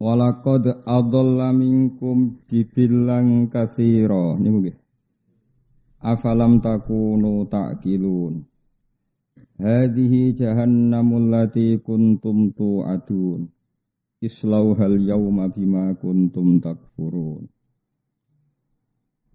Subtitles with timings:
[0.00, 4.40] Walakad adalla minkum jibilang kathira.
[4.40, 4.76] Ini mungkin.
[6.00, 8.48] Afalam takunu ta'kilun.
[9.60, 13.52] Hadihi jahannamul lati kuntum tu'adun.
[14.24, 17.52] Islauhal yawma bima kuntum takfurun.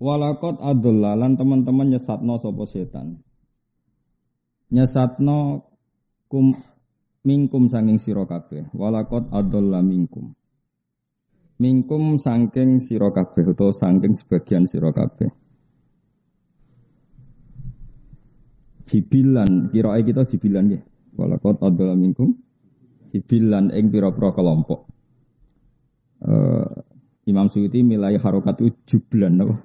[0.01, 3.21] Walakot adalla lan teman-teman nyesatno sopo setan.
[4.73, 5.61] Nyesatno
[6.25, 6.49] kum
[7.21, 8.65] mingkum sanging sira kabeh.
[8.73, 10.33] Walakot adalla mingkum.
[11.55, 15.31] Mingkum sangking sira kabeh utawa sangking sebagian sira kabeh.
[18.85, 20.81] Jibilan, kirae kita jibilan ya.
[21.15, 22.35] Walakot adalah mingkum.
[23.09, 24.91] Jibilan ing pira-pira kelompok.
[26.19, 26.83] Uh,
[27.25, 29.55] Imam Suyuti milai harokat itu jublan apa?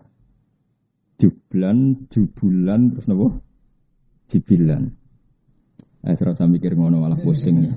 [1.21, 3.29] Jublan, jubulan, terus apa?
[4.31, 4.83] Jibilan.
[6.01, 7.75] Eh, serasa mikir ngono malah pusing ya.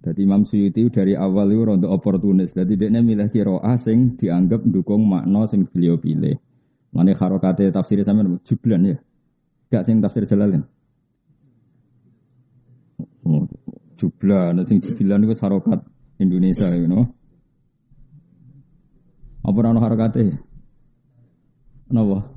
[0.00, 2.56] Jadi Imam Suyuti dari awal itu rontok oportunis.
[2.56, 6.40] Jadi dia milih kiro asing dianggap dukung makna sing beliau pilih.
[6.90, 8.96] Mana harokate tafsir sama jublan ya.
[9.68, 10.64] Gak sing tafsir jalalin.
[13.28, 13.44] Oh,
[14.00, 15.84] jublan, sing jublan itu harokat
[16.16, 17.04] Indonesia you know.
[19.44, 20.40] Apa nama harokate?
[21.92, 22.32] Kenapa?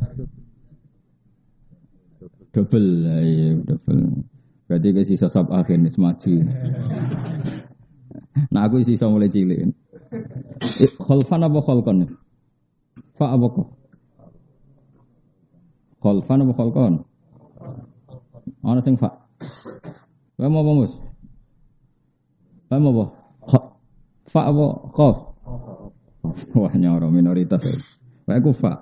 [2.54, 2.90] Double,
[3.24, 4.30] iya double.
[4.68, 6.34] Berarti ke sisa sab akhir nih maju.
[8.54, 9.76] nah aku sisa mulai cilik.
[10.98, 12.08] Kholfan apa kholkon?
[13.20, 13.68] Fa apa kok?
[16.00, 16.94] Kholfan apa kholkon?
[18.64, 19.12] Ana sing fa.
[20.40, 20.94] Wae mau apa mus?
[22.72, 23.06] Mau apa?
[24.32, 25.18] Fa apa khof?
[26.56, 27.68] Wah nyoro minoritas.
[28.24, 28.80] Wae ku fa.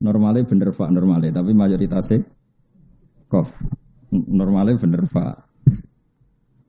[0.00, 2.24] Normalnya bener fa normalnya, tapi mayoritasnya
[3.28, 3.52] kof.
[4.10, 5.34] Normalnya bener Pak.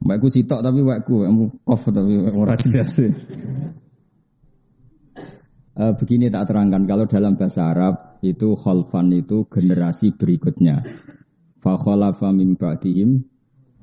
[0.01, 2.97] Mbakku sitok tapi wakku, kamu kof tapi ora jelas.
[5.71, 10.81] Uh, begini tak terangkan kalau dalam bahasa Arab itu khalfan itu generasi berikutnya.
[11.61, 13.25] Fa khalafa min ba'dihim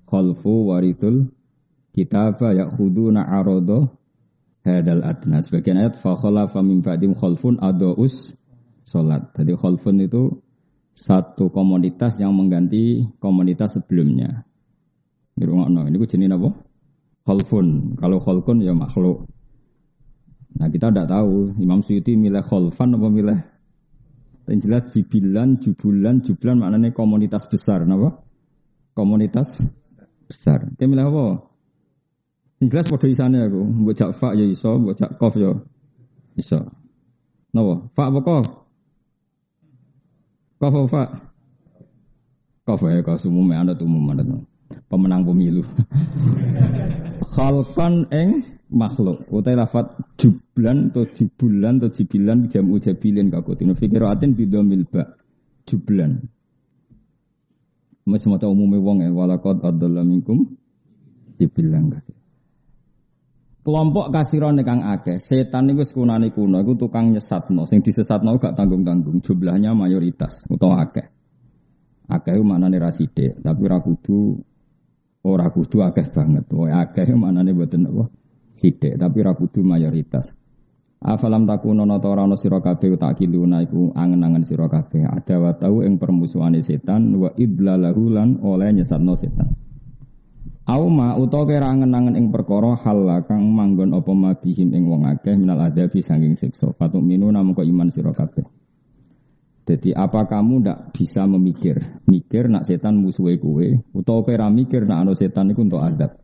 [0.07, 1.31] khalfu warithul
[1.95, 3.91] kitaba ya'khuduna arada
[4.67, 5.39] hadal adna.
[5.39, 8.35] Sebagian ayat fa khalafa min ba'dihim khalfun adaus
[8.83, 9.31] salat.
[9.39, 10.43] Jadi khalfun itu
[10.99, 14.43] satu komunitas yang mengganti komunitas sebelumnya.
[15.39, 16.51] Ini gue jenis apa?
[17.23, 17.95] Kholfun.
[17.95, 19.31] Kalau kholfun ya makhluk.
[20.59, 23.39] Nah kita tidak tahu Imam Suyuti milih kholfan apa milih
[24.49, 28.25] yang jelas jibilan, jubulan, jublan maknanya komunitas besar, apa?
[28.97, 29.71] Komunitas
[30.27, 30.67] besar.
[30.75, 31.25] Dia milih apa?
[32.59, 35.53] Yang jelas pada isane aku, buat cak fa ya iso, buat cak kof ya
[36.35, 36.59] iso.
[37.55, 37.87] Napa?
[37.95, 38.47] Fa apa kof?
[40.59, 41.09] Kof Pak.
[42.67, 43.87] Kof ya kau umum anda tuh
[44.91, 45.63] pemenang pemilu.
[47.39, 54.83] Khalqan eng makhluk utai lafat jublan atau jubulan atau jibilan jamu jabilin kakutino fikiratin bidomil
[54.91, 55.15] ba
[55.65, 56.27] jublan.
[58.09, 60.59] Mes mata umumnya wong ya walakot adalah minkum
[61.39, 62.18] jibilan kakut.
[63.69, 69.21] Kelompok kasiron kang akeh, setan niku sekunane kuno iku tukang nyesatno, sing disesatno gak tanggung-tanggung,
[69.21, 71.05] jumlahnya mayoritas utawa akeh.
[72.09, 74.41] Akeh maknane ra sithik, tapi ora kudu
[75.29, 76.49] ora kudu akeh banget.
[76.49, 78.09] Wae akeh maknane mboten apa
[78.57, 80.33] sithik, tapi ora mayoritas.
[81.05, 85.85] Afalam takuno nata ora ana sira kabeh tak kiluna angen-angen sira kabeh ada wa tau
[85.85, 89.68] ing permusuhane setan wa idlalahu lan oleh nyesatno setan.
[90.69, 95.65] Auma utawa kira angen-angen ing perkara hal kang manggon apa mabihim ing wong akeh minal
[95.65, 96.77] adabi saking siksa.
[96.77, 98.45] Fatuk minu namun kok iman sira kabeh.
[99.65, 105.09] Jadi apa kamu ndak bisa memikir, mikir nak setan musuhe kue, utawa kira mikir nak
[105.09, 106.21] ana setan iku untuk adab.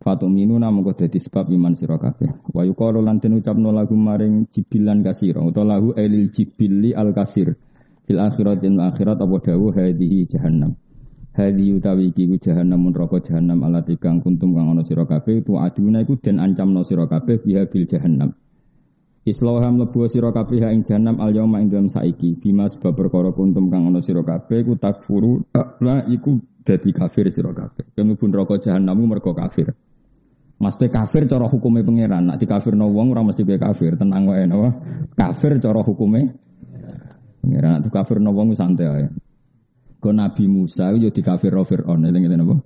[0.00, 2.40] Fatuk minu namun kok dadi sebab iman sira kabeh.
[2.56, 7.52] Wa yuqalu lan den ucapno lagu maring jibilan kasira utawa lahu elil jibili al kasir.
[8.08, 10.72] Fil akhiratin akhirat apa dawuh hadhihi jahannam.
[11.34, 15.58] Hadi utawi iki ku jahanam neraka jahanam alati kang kuntum kang ana sira kabeh tu
[15.58, 18.30] aduna iku den ancamno sira kabeh biha bil jahanam.
[19.26, 23.66] Islaham lebu sira kabeh ing jahanam al yauma ing dalam saiki bima sebab perkara kuntum
[23.66, 25.42] kang ana sira kabeh ku takfuru
[25.82, 27.82] la iku dadi kafir sira kabeh.
[27.98, 29.74] Kemubun neraka jahanam mergo kafir.
[30.54, 32.30] Pe kafir cara hukumnya pangeran.
[32.30, 33.98] Nak di kafir no wong orang mesti pe kafir.
[33.98, 34.70] Tenang wae napa?
[35.18, 36.30] Kafir cara hukumnya
[37.42, 37.82] pangeran.
[37.82, 39.23] Nak di kafir no wong santai ae.
[40.04, 42.04] Kau Nabi Musa itu di kafir Fir'aun.
[42.04, 42.56] Ini apa?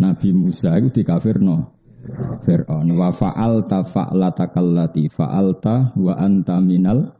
[0.00, 1.76] Nabi Musa itu di kafir no
[2.48, 2.88] Fir'aun.
[2.96, 7.12] Wa fa'alta fa'lata kallati fa'alta wa anta minal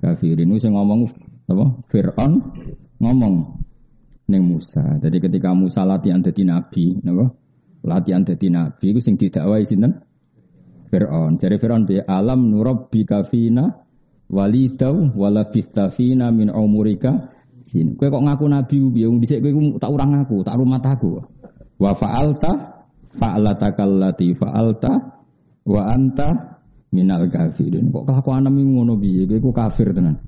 [0.00, 0.48] kafirin.
[0.56, 1.00] Itu saya ngomong
[1.44, 1.66] apa?
[1.92, 2.32] Fir'aun
[3.04, 3.34] ngomong
[4.32, 4.80] neng Musa.
[4.96, 7.36] Jadi ketika Musa latihan jadi nabi, napa?
[7.84, 10.00] latihan jadi nabi itu sing didakwai sinten
[10.88, 11.36] Fir'aun.
[11.36, 13.76] Jadi Fir'aun bi alam nurabbi kafina
[14.32, 15.44] walidau wala
[15.92, 17.28] fina min umurika
[17.62, 17.94] sin.
[17.96, 21.22] Kowe kok ngaku nabi piye wong dhisik kowe tak urang aku, tak rumah aku.
[21.78, 22.52] Wa fa'alta
[23.16, 24.92] fa'alata kallati fa'alta
[25.66, 26.28] wa anta
[26.92, 27.88] minal kafirin.
[27.90, 29.24] Kok kelakuan ngono piye?
[29.40, 30.18] Kowe kafir tenan.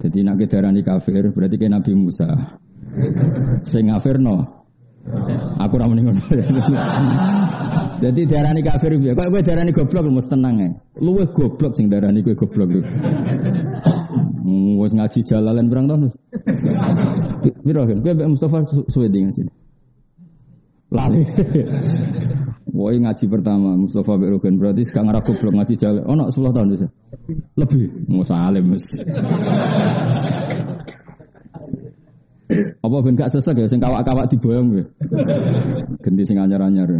[0.00, 2.28] Jadi nak darani kafir berarti kayak Nabi Musa.
[3.68, 4.36] Sing no.
[5.60, 6.20] Aku ora muni ngono.
[8.00, 9.12] Dadi darani kafir piye?
[9.12, 10.70] Kok kowe darani goblok mesti tenang ae.
[11.04, 12.80] Luwih goblok sing darani kowe goblok lu.
[14.80, 16.08] Wis ngaji jalalan berang tahun.
[17.64, 17.98] Piro kan?
[18.04, 18.56] Kowe Mustafa
[18.88, 19.42] suwe ngaji.
[20.90, 21.22] Lali.
[22.70, 26.02] Woi ngaji pertama Mustafa Berogan berarti sekarang aku belum ngaji jalan.
[26.06, 26.88] Oh, nak 10 tahun bisa.
[27.58, 27.84] Lebih.
[28.10, 28.86] Mau salim mas.
[32.82, 34.84] Apa ben gak sesek ya sing kawak-kawak diboyong ya.
[36.02, 36.90] Ganti sing anyar-anyar.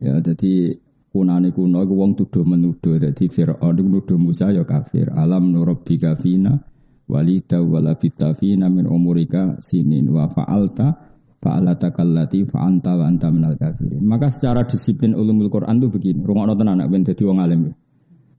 [0.00, 0.78] Ya jadi
[1.12, 5.12] kunane kuno iku wong tuduh menuduh dadi Firaun iku nuduh Musa ya kafir.
[5.12, 6.62] Alam nurabbi kafina
[7.08, 11.08] walida wala fina min umurika sinin wa fa'alta
[11.40, 14.04] fa'alata kallati fa'anta wa anta minal kafirin.
[14.04, 16.20] Maka secara disiplin ulumul Quran itu begini.
[16.20, 17.74] Rungokno tenan nek ben dadi wong alim ya.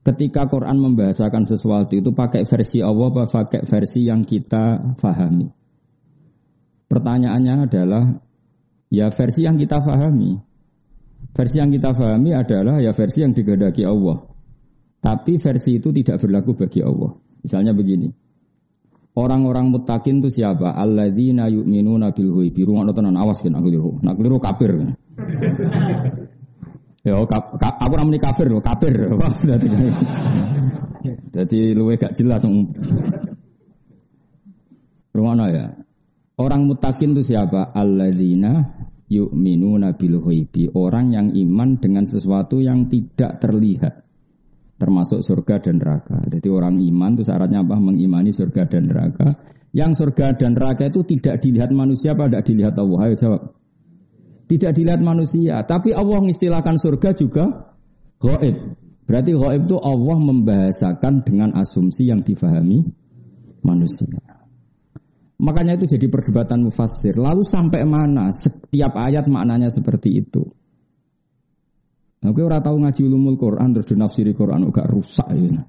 [0.00, 5.44] Ketika Quran membahasakan sesuatu itu pakai versi Allah apa pakai versi yang kita fahami?
[6.88, 8.04] Pertanyaannya adalah
[8.88, 10.40] ya versi yang kita fahami.
[11.36, 14.24] Versi yang kita fahami adalah ya versi yang digadaki Allah.
[15.00, 17.12] Tapi versi itu tidak berlaku bagi Allah.
[17.44, 18.08] Misalnya begini.
[19.10, 20.78] Orang-orang mutakin itu siapa?
[20.78, 22.62] Alladzina yu'minuna bil ghaibi.
[22.62, 23.98] Rungokno tenan awas kan aku liru.
[24.06, 24.70] Nak liru kafir.
[27.00, 28.92] Ya, kap, kap, aku namanya kafir kafir.
[31.34, 32.46] Jadi luwe gak jelas.
[35.10, 35.74] Rumah ya.
[36.38, 37.74] Orang mutakin itu siapa?
[37.74, 38.78] Alladzina
[39.10, 40.70] yu'minuna bil ghaibi.
[40.70, 44.06] Orang yang iman dengan sesuatu yang tidak terlihat.
[44.80, 46.24] Termasuk surga dan neraka.
[46.24, 47.76] Jadi orang iman itu syaratnya apa?
[47.76, 49.28] Mengimani surga dan neraka.
[49.76, 52.98] Yang surga dan neraka itu tidak dilihat manusia apa tidak dilihat Allah?
[53.04, 53.42] Ayo jawab.
[54.48, 55.60] Tidak dilihat manusia.
[55.68, 57.44] Tapi Allah mengistilahkan surga juga
[58.24, 58.56] gaib.
[59.04, 62.80] Berarti gaib itu Allah membahasakan dengan asumsi yang difahami
[63.60, 64.40] manusia.
[65.40, 67.16] Makanya itu jadi perdebatan mufassir.
[67.16, 70.44] Lalu sampai mana setiap ayat maknanya seperti itu?
[72.20, 75.64] Nah, gue tahu ngaji ulumul Quran terus dinafsiri Quran agak rusak ya.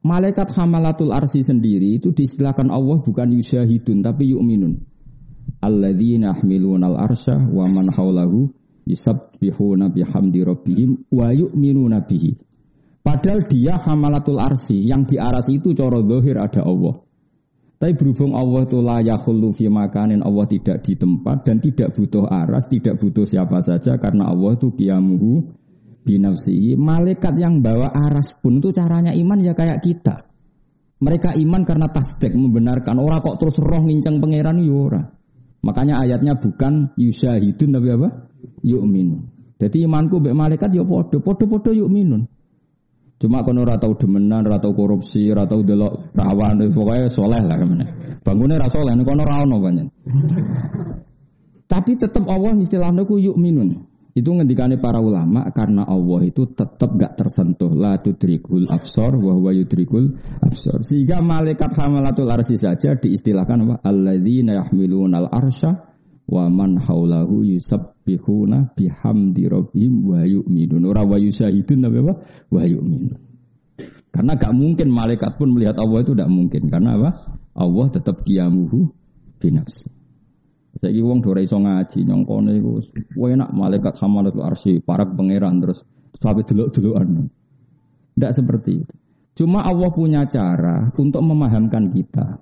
[0.00, 4.80] Malaikat hamalatul arsi sendiri itu diistilahkan Allah bukan yusyahidun tapi yu'minun
[5.60, 8.48] alladzina yahmiluna al-arsya wa man haulahu
[8.88, 12.32] yusabbihuna bihamdi rabbihim wa yu'minuna bihi.
[13.00, 17.00] Padahal dia hamalatul arsi, yang di aras itu coro zahir ada Allah.
[17.80, 22.28] Tapi berhubung Allah itu la yakhullu fi makanin Allah tidak di tempat dan tidak butuh
[22.28, 25.48] aras, tidak butuh siapa saja karena Allah itu kiamuhu
[26.04, 26.76] binafsi.
[26.76, 30.28] Malaikat yang bawa aras pun itu caranya iman ya kayak kita.
[31.00, 35.00] Mereka iman karena tasdek membenarkan orang kok terus roh ngincang pangeran yura.
[35.00, 35.20] Ya
[35.60, 38.08] Makanya ayatnya bukan yusyahidun tapi apa?
[38.64, 39.20] Yu'minun.
[39.60, 42.24] Jadi imanku mbek malaikat ya podo, podo-podo yu'minun.
[43.20, 47.56] Cuma kono ora tau demenan, ora tau korupsi, ora tau delok rawan, pokoknya soleh lah
[47.60, 47.86] ke mana.
[48.24, 49.86] Bangunnya ora soleh, kono ora ono banyak.
[51.68, 53.92] Tapi tetap Allah istilahnya ku yu'minun.
[54.10, 59.54] Itu ngendikane para ulama karena Allah itu tetap gak tersentuh la tudrikul absor wa huwa
[59.54, 60.82] yudrikul absor.
[60.82, 63.74] Sehingga malaikat hamalatul arsy saja diistilahkan apa?
[63.86, 65.70] Alladzina yahmiluna al-arsya
[66.30, 70.86] wa man haulahu yusabbihuna bihamdi rabbihim wa yu'minun.
[70.86, 72.14] Ora wa yusahidun apa?
[72.54, 73.18] Wa yu'minun.
[74.10, 76.62] Karena gak mungkin malaikat pun melihat Allah itu tidak mungkin.
[76.70, 77.10] Karena apa?
[77.58, 78.90] Allah tetap kiamuhu
[79.42, 79.90] binafsi.
[80.78, 85.82] Saiki wong ora iso ngaji nyongkone iku enak malaikat hamalatul arsy para pangeran terus
[86.16, 87.26] sampai delok-delokan.
[88.14, 88.94] Tidak seperti itu.
[89.34, 92.38] Cuma Allah punya cara untuk memahamkan kita.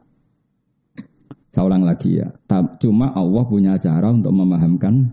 [1.58, 2.30] Saya ulang lagi ya.
[2.78, 5.10] Cuma Allah punya cara untuk memahamkan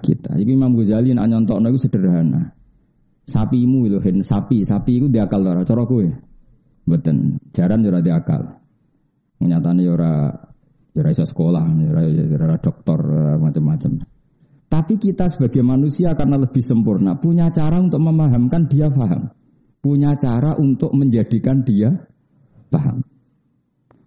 [0.00, 0.32] kita.
[0.32, 2.56] Jadi Imam Ghazali nak nyontokno itu sederhana.
[3.28, 6.08] Sapimu itu hen sapi, sapi itu diakal ora cara kowe.
[6.88, 8.64] Mboten, jaran ora diakal.
[9.44, 10.32] Nyatane ora
[10.94, 13.00] Ya rasa sekolah, rasa dokter,
[13.42, 13.92] macam-macam.
[14.70, 19.26] Tapi kita sebagai manusia karena lebih sempurna punya cara untuk memahamkan dia paham.
[19.82, 21.92] Punya cara untuk menjadikan dia
[22.72, 23.03] paham.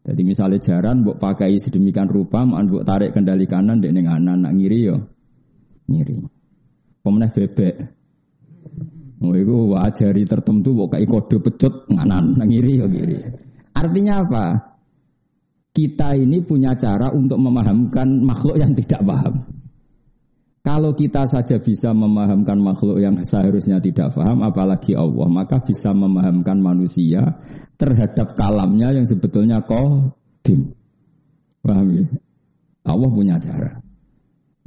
[0.07, 4.79] Jadi misalnya jaran buat pakai sedemikian rupa, buat tarik kendali kanan, dek anak anak ngiri
[4.87, 4.97] yo,
[5.91, 6.15] ngiri.
[7.03, 7.75] Pemenang bebek.
[9.19, 13.19] Oh, itu wajari tertentu buat kayak kode pecut nganan, ngiri yo ngiri.
[13.75, 14.45] Artinya apa?
[15.75, 19.56] Kita ini punya cara untuk memahamkan makhluk yang tidak paham.
[20.67, 26.59] Kalau kita saja bisa memahamkan makhluk yang seharusnya tidak paham, apalagi Allah, maka bisa memahamkan
[26.59, 27.23] manusia
[27.79, 30.75] terhadap kalamnya yang sebetulnya kodim.
[31.63, 32.03] Paham ya?
[32.83, 33.79] Allah punya cara.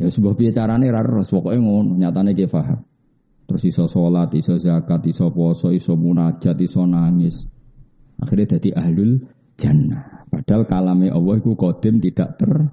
[0.00, 2.80] Ya sebuah bicarane rara pokoknya ngono, nyatane dia paham.
[3.44, 7.44] Terus iso sholat, iso zakat, iso poso, iso munajat, iso nangis.
[8.16, 9.20] Akhirnya jadi ahlul
[9.60, 10.24] jannah.
[10.32, 12.72] Padahal kalame Allah itu kodim tidak ter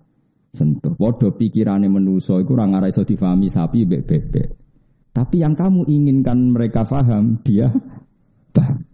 [0.51, 0.93] sentuh.
[0.95, 4.47] Podo pikirannya menuso itu orang arah iso difahami sapi bebek bebek.
[5.13, 7.73] Tapi yang kamu inginkan mereka faham, dia
[8.53, 8.85] paham.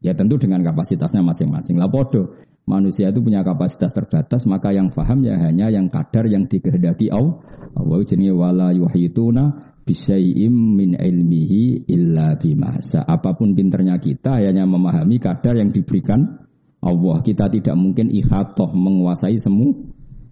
[0.00, 1.76] Ya tentu dengan kapasitasnya masing-masing.
[1.78, 6.48] Lah podo, manusia itu punya kapasitas terbatas, maka yang faham ya hanya yang kadar yang
[6.48, 7.38] dikehendaki Allah.
[7.76, 13.06] Allah jenis wala yuhituna bisyai'im min ilmihi illa bimasa.
[13.06, 16.48] Apa pun pinternya kita hanya memahami kadar yang diberikan
[16.82, 17.16] Allah.
[17.22, 19.70] Kita tidak mungkin ihatoh menguasai semua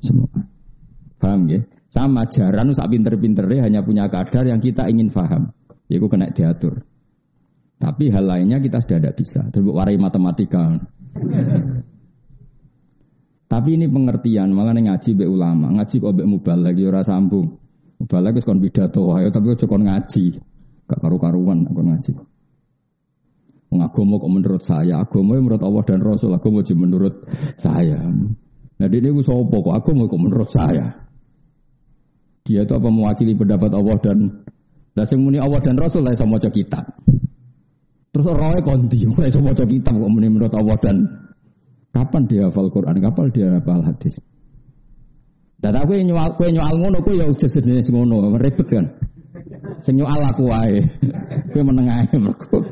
[0.02, 0.30] semua.
[1.18, 1.60] Paham ya?
[1.88, 5.50] Sama jaran sak pinter-pinternya hanya punya kadar yang kita ingin paham.
[5.90, 6.84] Yaitu kena diatur.
[7.78, 9.40] Tapi hal lainnya kita sudah tidak bisa.
[9.54, 10.78] Terus warai matematika.
[13.48, 17.48] Tapi ini pengertian, malah ngaji be ulama, ngaji kok be mubal lagi ora sambung.
[17.96, 20.36] Mubal lagi kon pidato ayo tapi kok kon ngaji.
[20.84, 22.12] Gak karu-karuan kon ngaji.
[23.78, 27.24] Agama kok menurut saya, agama menurut Allah dan Rasul, agama menurut
[27.56, 28.00] saya.
[28.78, 31.07] Nah ini gue sopo kok, agama kok menurut saya.
[32.48, 34.48] Dia itu apa mewakili pendapat Allah dan
[34.96, 36.80] lah muni Allah dan Rasul lah sama maca kitab.
[38.08, 40.96] Terus orangnya konti, mulai sama maca kitab kok muni menurut Allah dan
[41.92, 44.16] kapan dia hafal Quran, kapan dia hafal hadis.
[45.60, 48.86] Dan aku yang nyual, aku yang nyual ngono, aku ya udah sejenis ngono, ribet kan.
[49.84, 50.80] Sing nyual aku wae,
[51.52, 52.64] aku menengah mergo.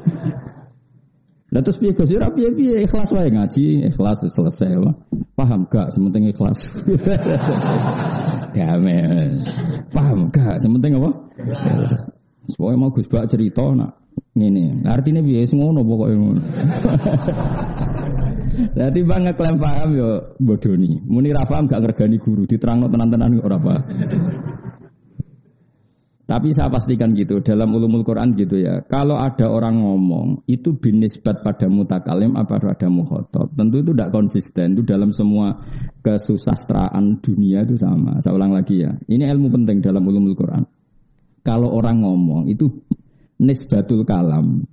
[1.54, 2.10] Lah terus piye Gus?
[2.10, 4.82] Ora piye-piye ikhlas wae ngaji, ikhlas selesai.
[5.38, 6.74] Paham gak sementing ikhlas.
[8.56, 9.36] Damai.
[9.92, 11.10] Paham gak sementing apa?
[12.56, 14.00] Pokoknya mau Gus cerita nak
[14.32, 14.80] ngene.
[14.88, 16.40] Artinya piye ngono pokoke ngono.
[18.56, 20.08] Lah timbang ngeklaim paham yo
[20.40, 20.96] bodoni.
[21.04, 23.84] Muni ra paham gak ngergani guru, diterangno tenan-tenan ora paham.
[26.26, 28.82] Tapi saya pastikan gitu, dalam ulumul Quran gitu ya.
[28.90, 33.54] Kalau ada orang ngomong, itu binisbat pada mutakalim apa pada mukhotob.
[33.54, 34.74] Tentu itu tidak konsisten.
[34.74, 35.54] Itu dalam semua
[36.02, 38.18] kesusastraan dunia itu sama.
[38.26, 38.90] Saya ulang lagi ya.
[39.06, 40.66] Ini ilmu penting dalam ulumul Quran.
[41.46, 42.74] Kalau orang ngomong, itu
[43.38, 44.66] nisbatul kalam.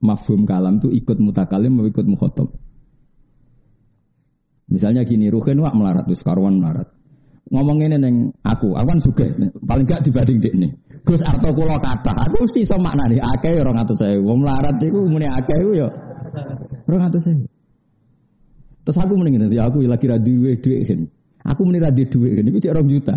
[0.00, 2.48] Mafhum kalam itu ikut mutakalim atau ikut mukhotob.
[4.72, 6.88] Misalnya gini, Ruhin wak melarat, terus melarat.
[7.52, 9.26] Ngomong ini neng aku, aku kan suka,
[9.68, 10.70] paling gak dibanding dek nih.
[11.04, 14.24] Gus arto kula kata, aku mesti iso maknane akeh 200.000.
[14.24, 15.88] Wong melarat iku muni akeh iku ya
[16.88, 17.44] 200.000.
[18.84, 21.00] Terus aku mending ngene, ya aku lagi ra duwe dhuwit kan.
[21.44, 23.16] Aku muni duwe dhuwit kan 2 juta.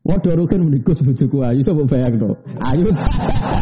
[0.00, 2.34] Waduh rugen muni Gus bojoku ayu sapa bayangno.
[2.58, 2.88] Ayu.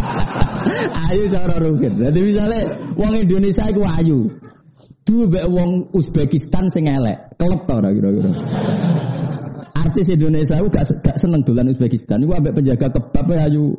[1.08, 1.92] ayu cara rugen.
[1.98, 2.60] Jadi misalnya
[2.96, 4.18] wong Indonesia iku ayu.
[5.08, 7.40] Duwe wong Uzbekistan sing elek.
[7.40, 8.28] Kelep ora kira-kira
[9.88, 12.20] artis Indonesia itu gak, gak seneng dolan Uzbekistan.
[12.20, 13.72] Itu ambek penjaga kebab ya ayu.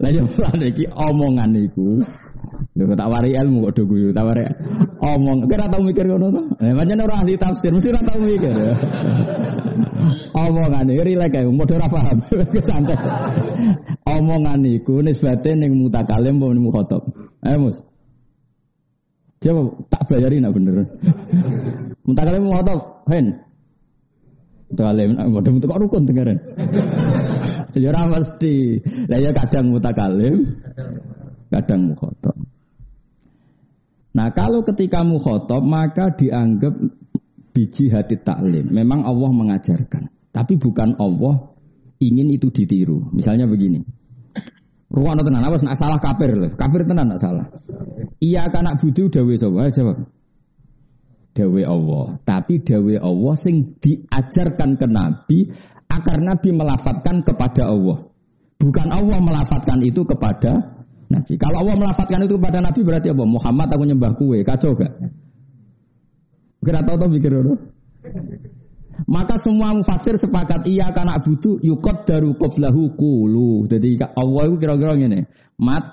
[0.00, 0.24] Lah yo
[0.60, 2.04] iki omongan iku.
[2.76, 4.44] Lho tak wari ilmu kok do guyu, tak wari
[5.00, 5.48] omong.
[5.48, 6.42] Kira tau mikir ngono to?
[6.64, 8.54] Eh pancen ora ahli tafsir, mesti ora tau mikir.
[10.36, 12.18] omongan iki rilek kae, padha ora paham.
[12.68, 12.96] Santai.
[14.10, 17.02] Omongan iku nisbate ning mutakalim apa ning mukhatab.
[17.46, 17.78] Eh Mus.
[19.40, 20.84] Coba tak bayarin nak bener.
[22.04, 23.40] Mau tau, hen.
[24.70, 26.38] Muntah kalian, waduh muntah kok rukun dengerin.
[27.70, 28.82] Ya ora mesti.
[29.06, 30.58] Lah ya kadang mutakalim,
[31.54, 32.34] kadang mukhotob.
[34.10, 36.74] Nah kalau ketika mukhotob maka dianggap
[37.54, 38.74] biji hati taklim.
[38.74, 40.10] Memang Allah mengajarkan.
[40.34, 41.54] Tapi bukan Allah
[42.02, 43.06] ingin itu ditiru.
[43.14, 43.86] Misalnya begini.
[44.90, 46.50] Ruang tenan, awas nak salah kafir loh.
[46.58, 47.46] Kafir tenan nak salah.
[48.18, 49.70] Iya kan nak budu dawe sapa?
[49.70, 49.96] Jawab.
[51.30, 52.06] Dawe Allah.
[52.26, 55.46] Tapi dawe Allah sing diajarkan ke Nabi
[55.86, 58.02] agar Nabi melafatkan kepada Allah.
[58.58, 60.58] Bukan Allah melafatkan itu kepada
[61.06, 61.38] Nabi.
[61.38, 63.24] Kalau Allah melafatkan itu kepada Nabi berarti apa?
[63.24, 64.90] Muhammad aku nyembah kue, kacau gak?
[66.60, 67.54] Kira tahu tuh mikir dulu.
[69.08, 73.64] Maka semua mufasir sepakat iya karena butuh yukot daru qoblahu kulu.
[73.70, 75.30] Jadi Allah itu kira-kira ngene.
[75.60, 75.84] Mat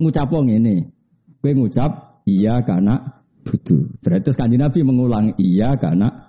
[0.00, 0.90] ngucap ngene.
[1.38, 4.02] Kowe ngucap iya karena butuh.
[4.02, 6.28] Berarti kanji Nabi mengulang iya karena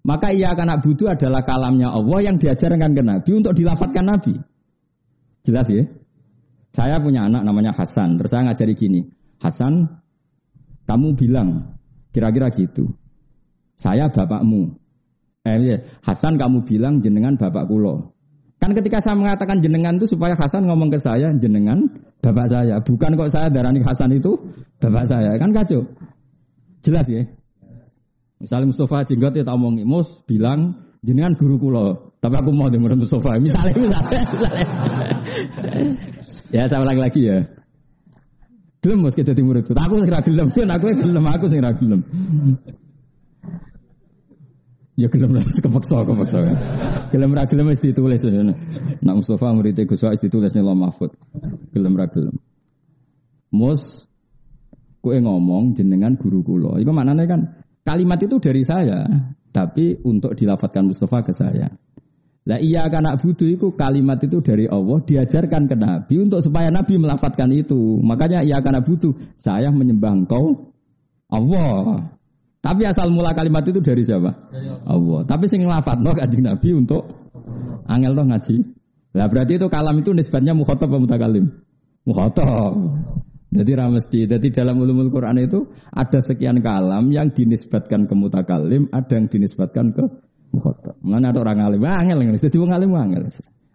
[0.00, 4.32] maka iya karena butuh adalah kalamnya Allah yang diajarkan ke Nabi untuk dilafatkan Nabi.
[5.44, 5.84] Jelas ya?
[6.72, 8.16] Saya punya anak namanya Hasan.
[8.16, 9.00] Terus saya ngajari gini.
[9.40, 9.88] Hasan,
[10.88, 11.76] kamu bilang
[12.14, 12.88] kira-kira gitu.
[13.76, 14.76] Saya bapakmu.
[15.48, 15.76] Eh, iya.
[16.04, 18.12] Hasan kamu bilang jenengan bapak kulo.
[18.60, 21.80] Kan ketika saya mengatakan jenengan itu supaya Hasan ngomong ke saya jenengan
[22.20, 22.76] bapak saya.
[22.84, 24.36] Bukan kok saya darani Hasan itu
[24.76, 25.40] bapak saya.
[25.40, 25.80] Kan kacau.
[26.84, 27.24] Jelas ya?
[28.40, 31.86] Misalnya Mustafa Jenggot ya omongi, Mus bilang jenengan guru kulo.
[32.20, 33.40] Tapi aku mau dengar Mustafa.
[33.40, 34.66] Misalnya, misalnya, misalnya.
[36.52, 37.40] ya saya ulang lagi ya.
[38.80, 39.76] Gelem mus kita timur itu.
[39.76, 42.00] Aku segera gelem, aku gelem, aku segera gelem.
[45.00, 46.38] Ya gelem lah, kepeksa, kepeksa.
[47.08, 48.20] Gelem ra gelem wis ditulis.
[49.00, 51.16] Nak Mustafa murid Gus Wais ditulis nih Mahfud.
[51.72, 52.36] Gelem ra gelem.
[53.48, 54.04] Mus
[55.00, 56.76] kue ngomong jenengan guru kulo.
[56.76, 57.40] Iku maknanya kan
[57.80, 59.08] kalimat itu dari saya,
[59.48, 61.72] tapi untuk dilafatkan Mustafa ke saya.
[62.44, 67.00] Lah iya karena butuh itu kalimat itu dari Allah diajarkan ke Nabi untuk supaya Nabi
[67.00, 68.00] melafatkan itu.
[68.04, 70.76] Makanya iya karena butuh saya menyembah engkau
[71.32, 72.19] Allah.
[72.60, 74.52] Tapi asal mula kalimat itu dari siapa?
[74.84, 75.20] Allah.
[75.24, 77.08] Tapi sing no kanjeng Nabi untuk
[77.88, 78.56] angel toh ngaji.
[79.16, 81.48] Lah berarti itu kalam itu nisbatnya mukhatab atau mutakalim?
[82.04, 82.76] Mukhatab.
[83.50, 84.20] Jadi ramesti.
[84.30, 89.90] Jadi dalam ulumul Quran itu ada sekian kalam yang dinisbatkan ke mutakalim, ada yang dinisbatkan
[89.90, 90.04] ke
[90.54, 90.94] mukhatab.
[91.02, 92.38] Mana ada orang alim, angel angel.
[92.38, 93.22] Jadi orang alim angel.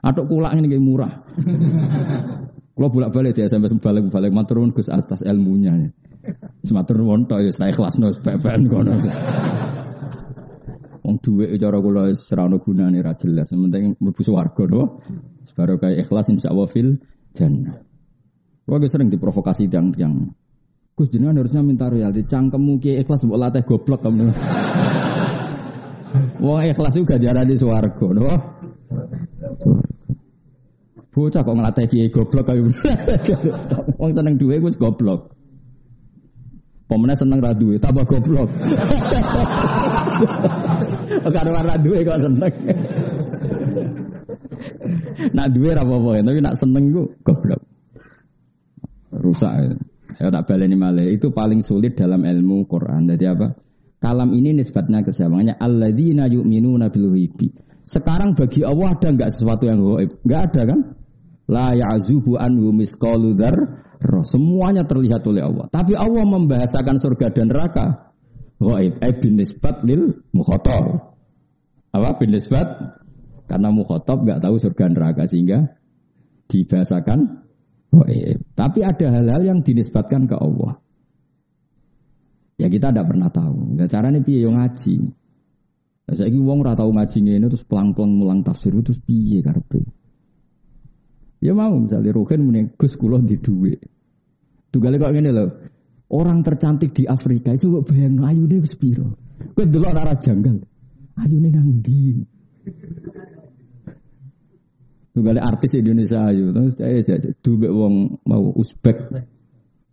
[0.05, 1.13] Atau kulak ini kayak murah.
[2.75, 5.95] Kalau bolak balik dia sampai balik balik maturun gus atas ilmunya.
[6.59, 8.91] Sematur wonto ya saya kelas nus pepen kono.
[11.07, 13.47] Wong duwe cara kula wis ora ono gunane ra jelas.
[13.55, 14.99] Penting mlebu swarga no.
[15.55, 16.99] Baru kayak ikhlas insyaallah fil
[17.31, 17.79] jannah.
[18.67, 20.13] Kalau sering diprovokasi yang yang
[20.95, 22.23] Gus jenengan harusnya minta royalti.
[22.23, 24.31] Cangkemmu ki ikhlas mbok latih goblok kamu.
[26.39, 28.54] Wong ikhlas juga jarang di swarga, no?
[31.15, 32.67] Bocah kok ngelatih kiai goblok kayu.
[34.03, 35.31] Wong seneng duwe gus goblok.
[36.91, 38.45] Pemenang seneng ra duwe, tambah goblok.
[41.33, 42.51] Karo ra duwe kok seneng.
[45.39, 47.63] nak duwe ra apa-apa, tapi nak seneng ku goblok.
[49.15, 49.71] Rusak.
[50.19, 51.15] Ya tak baleni malih.
[51.15, 53.07] Itu paling sulit dalam ilmu Quran.
[53.07, 53.55] Jadi apa?
[54.03, 55.63] Kalam ini nisbatnya ke siapa?
[55.63, 57.15] Alladzina yu'minuna bil.
[57.87, 60.11] Sekarang bagi Allah ada enggak sesuatu yang gaib?
[60.27, 61.04] Enggak ada kan?
[61.45, 63.37] La ya'zubu anhu misqalu
[64.01, 64.25] roh.
[64.25, 65.65] Semuanya terlihat oleh Allah.
[65.69, 68.15] Tapi Allah membahasakan surga dan neraka.
[68.57, 68.97] Gaib.
[69.03, 71.13] Eh bin nisbat lil mukhotor.
[71.93, 72.97] Apa bin nisbat?
[73.45, 75.77] Karena mukhotob enggak tahu surga neraka sehingga
[76.49, 77.45] dibahasakan
[77.93, 78.41] gaib.
[78.57, 80.81] Tapi ada hal-hal yang dinisbatkan ke Allah.
[82.55, 83.75] Ya kita tidak pernah tahu.
[83.77, 85.13] Ya caranya piye yang ngaji.
[86.05, 89.94] Saya wong ora tahu ngaji ini terus pelang-pelang mulang tafsir terus piye karepe.
[91.45, 93.77] Ya mau misalnya Rohin muni Gus kula di duit.
[94.73, 95.45] Tugale kok ngene lho.
[96.09, 99.13] Orang tercantik di Afrika itu kok bayang ayune wis piro.
[99.53, 100.57] Kowe delok ora janggal.
[101.21, 102.25] Ayune nang ndi?
[105.13, 109.13] Tugale artis Indonesia ayu terus saya duwe wong mau Uzbek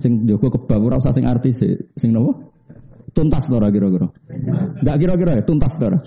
[0.01, 1.62] sing Joko kebab ora usah sing artis
[1.95, 2.49] sing nopo?
[3.12, 4.09] Tuntas ora kira-kira?
[4.81, 6.01] Enggak kira-kira ya tuntas ora?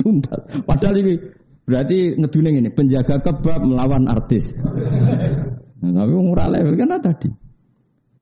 [0.00, 0.64] Tuntas.
[0.64, 1.14] Padahal ini
[1.68, 4.52] berarti ngeduning ini penjaga kebab melawan artis.
[5.78, 7.30] Nah, tapi murah level kan tadi.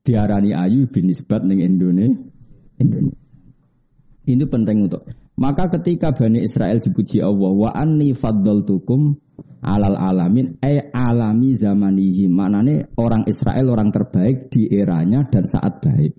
[0.07, 2.15] Diarani ayu bin nisbat ning Indonesia.
[2.79, 3.25] Indonesia.
[4.27, 5.07] Ini penting untuk.
[5.39, 9.15] Maka ketika Bani Israel dipuji Allah, wa anni faddaltukum
[9.67, 16.15] alal alamin eh alami zamanihi maknanya orang Israel orang terbaik di eranya dan saat baik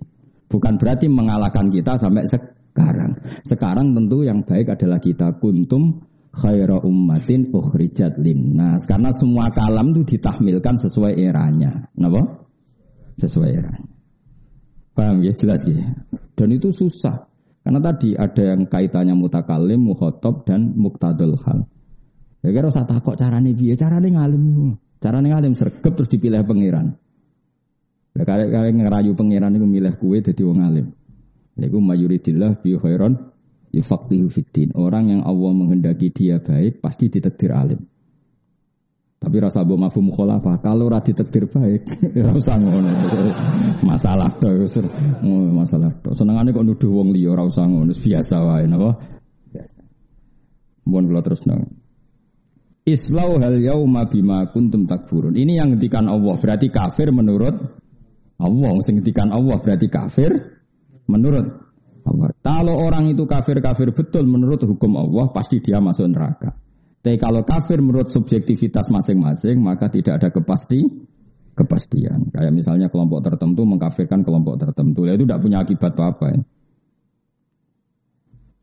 [0.52, 2.28] bukan berarti mengalahkan kita sampai
[2.78, 3.12] sekarang.
[3.42, 8.86] Sekarang tentu yang baik adalah kita kuntum khaira ummatin ukhrijat linnas.
[8.86, 11.90] Karena semua kalam itu ditahmilkan sesuai eranya.
[11.90, 12.46] Kenapa
[13.18, 13.90] sesuai eranya.
[14.94, 15.34] Paham ya?
[15.34, 15.90] Jelas ya?
[16.38, 17.26] Dan itu susah.
[17.66, 21.66] Karena tadi ada yang kaitannya mutakalim, muhotob dan muktadul hal.
[22.46, 24.78] Ya kira usah takok carane piye, carane ngalim.
[25.02, 26.94] Carane ngalim sergap terus dipilih pangeran.
[28.14, 30.86] Lah kare-kare ngerayu pangeran iku milih kue dadi wong alim.
[31.58, 33.18] Iku mayuridillah bi khairon
[33.74, 34.70] yufaqihu fiddin.
[34.78, 37.82] Orang yang Allah menghendaki dia baik pasti ditakdir alim.
[39.18, 41.90] Tapi rasa mbok mafhum mukhalafah, kalau ora ditakdir baik,
[42.22, 42.86] ora usah ngono.
[43.90, 46.14] Masalah to, oh, masalah to.
[46.14, 48.94] Senengane kok nuduh wong liya ora usah ngono, biasa wae napa?
[49.50, 49.80] Biasa.
[50.86, 51.66] Mohon kula terus nang.
[52.86, 55.34] Islau hal yauma bima kuntum takfurun.
[55.34, 57.58] Ini yang ngendikan Allah, berarti kafir menurut
[58.38, 58.70] Allah.
[58.86, 60.30] Sing ngendikan Allah berarti kafir
[61.08, 61.68] menurut
[62.08, 62.32] Allah.
[62.40, 66.56] Kalau orang itu kafir-kafir betul menurut hukum Allah, pasti dia masuk neraka.
[67.04, 70.84] Tapi kalau kafir menurut subjektivitas masing-masing, maka tidak ada kepasti
[71.54, 72.30] kepastian.
[72.32, 76.26] Kayak misalnya kelompok tertentu mengkafirkan kelompok tertentu, ya itu tidak punya akibat apa-apa.
[76.32, 76.40] Ya.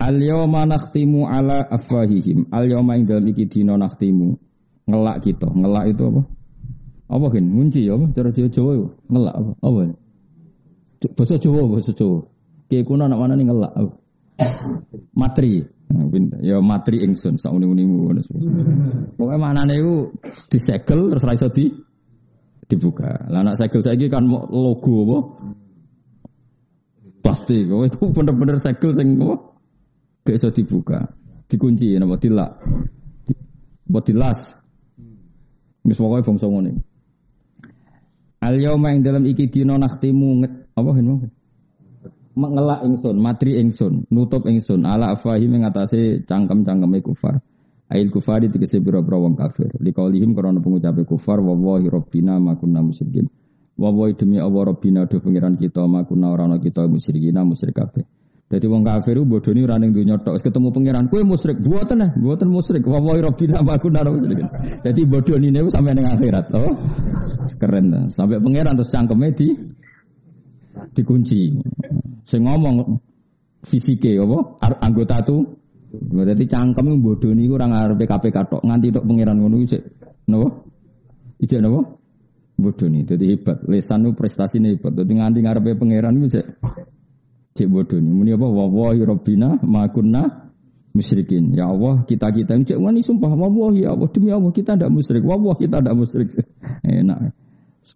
[0.06, 2.52] Al yawma nakhtimu ala afwahihim.
[2.52, 4.38] Al yawma ing dalam iki dina nakhtimu.
[4.86, 5.50] Ngelak kita.
[5.50, 6.22] Ngelak itu apa?
[7.10, 7.46] Apa kan?
[7.46, 8.06] Ngunci apa?
[8.14, 8.74] Cara Jawa Jawa.
[9.10, 9.52] Ngelak apa?
[9.64, 9.82] Apa?
[11.16, 12.20] Bahasa Jawa, bahasa Jawa.
[12.66, 13.74] Kayak kuno anak mana nih ngelak?
[15.14, 15.62] Matri.
[16.42, 18.22] Ya matri ingsun sak uni-unimu ngono.
[19.16, 19.78] Pokoke manane
[20.50, 21.70] disegel terus ra iso di
[22.66, 23.30] dibuka.
[23.30, 25.18] Lah anak segel saiki kan logo apa?
[27.22, 29.36] Pasti itu bener-bener segel sing apa?
[30.26, 31.06] Gak iso dibuka.
[31.46, 32.52] Dikunci napa dilak.
[33.86, 34.58] Mbok dilas.
[35.86, 36.82] Wis pokoke bangsa ngene.
[38.42, 40.42] Al yauma ing dalam iki dina nakhtimu
[40.74, 41.30] apa hen
[42.36, 47.40] mengelak ingsun, matri ingsun, nutup ingsun ala afahi mengatasi cangkem-cangkeme kufar.
[47.88, 49.72] Ail kufar tiga pira-pira wong kafir.
[49.80, 53.30] Liqaulihim krana pengucape kufar wa wallahi rabbina ma kunna musyrikin.
[53.78, 58.04] Wa demi Allah rabbina do pengiran kita ma kunna ora ana kita musyrikina musyrik kabeh.
[58.46, 60.38] Dadi wong kafir bodoni ora ning donya tok.
[60.42, 61.62] ketemu pengiran kowe musyrik.
[61.62, 62.84] Mboten nah, mboten musyrik.
[62.90, 64.02] Wa wallahi rabbina ma kunna.
[64.82, 66.74] Dadi bodoni niku sampe ning akhirat, oh.
[67.62, 68.10] Keren.
[68.10, 69.54] Sampai pengiran terus cangkeme di
[70.96, 71.40] dikunci.
[72.26, 72.98] Sing ngomong
[73.66, 75.44] fisike apa anggota tu
[75.96, 79.80] berarti cangkem bodoh niku ora ngarepe KPK tok nganti tok pangeran ngono iki
[80.32, 80.48] napa?
[81.40, 81.82] Ijek napa?
[82.56, 83.68] Bodoh nih, jadi hebat.
[83.68, 84.96] Lesan nu prestasi nih hebat.
[84.96, 86.46] Jadi nganti ngarepe pangeran itu cek
[87.52, 88.12] cek bodoh nih.
[88.16, 88.48] Muni apa?
[88.48, 90.24] Wawahi Robbina makunna
[90.96, 91.52] musyrikin.
[91.52, 93.32] Ya Allah, kita kita ini cek wani sumpah.
[93.36, 95.24] Wawahi ya Allah demi Allah kita tidak musyrik.
[95.28, 96.32] Wawah kita tidak musyrik.
[96.88, 97.36] Enak.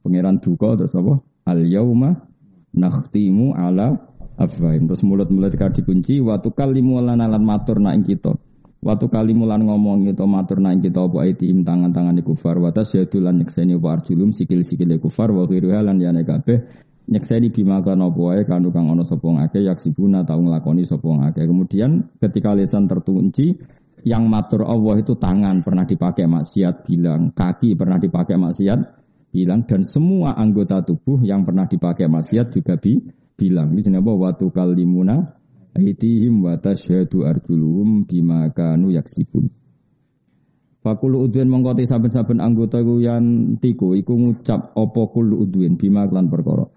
[0.03, 1.23] Pangeran duka terus apa?
[1.49, 2.28] Al yauma
[2.73, 3.97] nakhtimu ala
[4.39, 4.87] afwahim.
[4.87, 8.33] Terus mulut-mulut kita dikunci waktu kalimu lan lan matur nak kita.
[8.79, 13.03] Waktu kali mulan ngomong itu matur nak kita apa itihim tangan-tangan di kufar watas ya
[13.03, 16.23] tulan nyekseni apa arjulum sikil-sikil kufar wa khiruha lan yane
[17.09, 21.43] nyekseni bima kan apa wae kanu kang ana sapa ngake yaksibuna tau nglakoni sapa ngake.
[21.43, 23.59] Kemudian ketika lisan terkunci
[24.07, 28.79] yang matur Allah itu tangan pernah dipakai maksiat bilang, kaki pernah dipakai maksiat
[29.29, 32.97] bilang dan semua anggota tubuh yang pernah dipakai maksiat juga bi
[33.37, 35.37] bilang ini jenenge watu kalimuna
[35.77, 39.53] aitihim wa tasyhadu arjuluhum bima kanu yaksibun
[40.79, 46.31] Fakulu udwin mengkoti saben-saben anggota iku yan tiku iku ngucap apa kul udwin bima klan
[46.31, 46.71] perkara.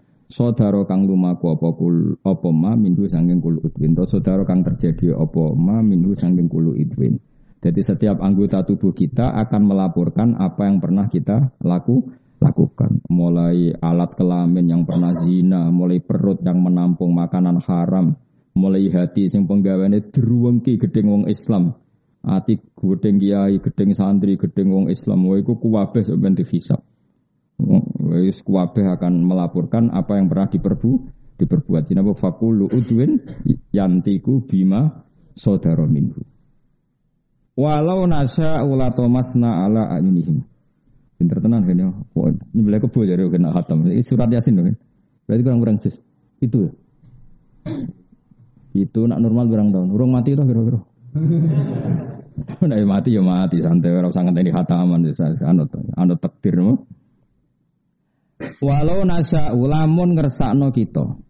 [0.90, 3.94] Kang lumaku apa kul apa ma minhu sanging kul udwin.
[3.94, 7.22] To saudara kang terjadi apa ma minhu sanging kul udwin.
[7.62, 12.02] Jadi setiap anggota tubuh kita akan melaporkan apa yang pernah kita laku
[12.42, 12.98] lakukan.
[13.06, 18.18] Mulai alat kelamin yang pernah zina, mulai perut yang menampung makanan haram,
[18.58, 21.78] mulai hati sing penggaweane druwengki gedeng wong Islam.
[22.22, 26.82] Ati gedeng kiai, gedeng santri, gedeng wong Islam, wae iku kuwabeh sampeyan dihisab.
[28.02, 30.90] Wis kuwabeh akan melaporkan apa yang pernah diperbu
[31.38, 31.90] diperbuat.
[31.90, 33.22] Jinapa fakulu udwin
[33.74, 36.22] yantiku bima saudara minhu.
[37.52, 40.51] Walau nasa ulatomasna ala ayunihim.
[41.22, 41.86] Pinter tenan kan ya.
[42.50, 43.86] beli kebo jadi kena hatam.
[44.02, 44.74] Surat yasin kan.
[45.30, 46.02] Berarti kurang-kurang jus.
[46.42, 46.70] Itu ya.
[48.74, 49.94] Itu nak normal kurang tahun.
[49.94, 50.82] Urung mati itu kira-kira.
[52.64, 55.04] Nah ya mati ya mati santai orang sangat ini hataman
[55.44, 56.56] anut anut takdir.
[58.64, 61.20] Walau nasa ulamun ngersakno kita.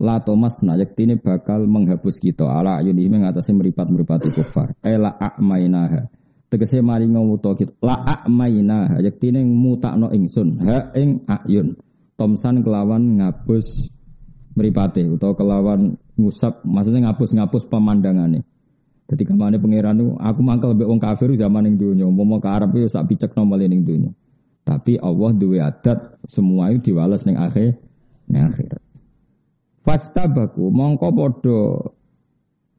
[0.00, 4.72] La Thomas nak ini bakal menghapus kita ala ayuni mengatasi meripat meripati kufar.
[4.86, 6.08] Ela akmainaha
[6.50, 10.58] tegese mari ngawuta kita la akmaina yektine mutakno ingsun.
[10.66, 11.78] Ha ing ayun.
[12.18, 13.88] Tomsan kelawan ngapus
[14.58, 16.60] mripate utawa kelawan ngusap.
[16.66, 18.44] Maksudnya ngapus-ngapus pemandangane.
[19.08, 22.04] Jadi ke mana pangeran itu aku mangkel mbek wong kafir zaman ning donya.
[22.04, 24.10] Umpama ke Arab yo sak picekno male ning donya.
[24.66, 27.80] Tapi Allah duwe adat semua itu diwales ning akhir
[28.28, 28.82] ning akhirat.
[29.80, 31.58] Fastabaku mongko padha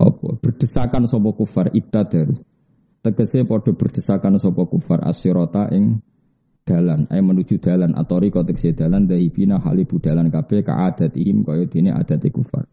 [0.01, 2.50] apa berdesakan sapa kufar ibtadaru
[3.01, 6.01] tegese padha berdesakan sapa kufar asyirata ing
[6.65, 11.91] dalan ay menuju dalan atau riko tegese dalan dahibina halibu dalan kabeh kaadatihim kaya dene
[11.91, 12.69] adate kufar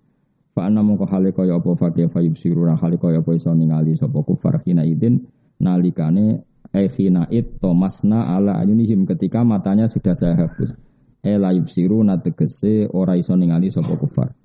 [0.53, 3.97] fa ana mongko hale kaya apa fa kaya fayub sirura hale kaya apa iso ningali
[3.97, 5.25] sapa kufar hina idin
[5.59, 10.77] nalikane Aifina it tomasna ala ayunihim ketika matanya sudah saya hapus.
[11.25, 14.37] Ela yubsiru tegese ora iso ningali sapa kufar.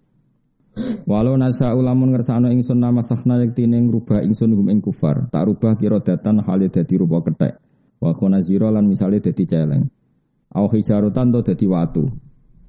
[1.06, 5.78] Walau nasa ulamun ngersano ingsun nama sahna yektine ngrubah ingsun hum ing kufar, tak rubah
[5.78, 7.62] kira datan hale dadi rupa kethek.
[8.02, 9.86] Wa khonazira lan misale dadi celeng.
[10.54, 12.10] Au hijarotan to dadi watu.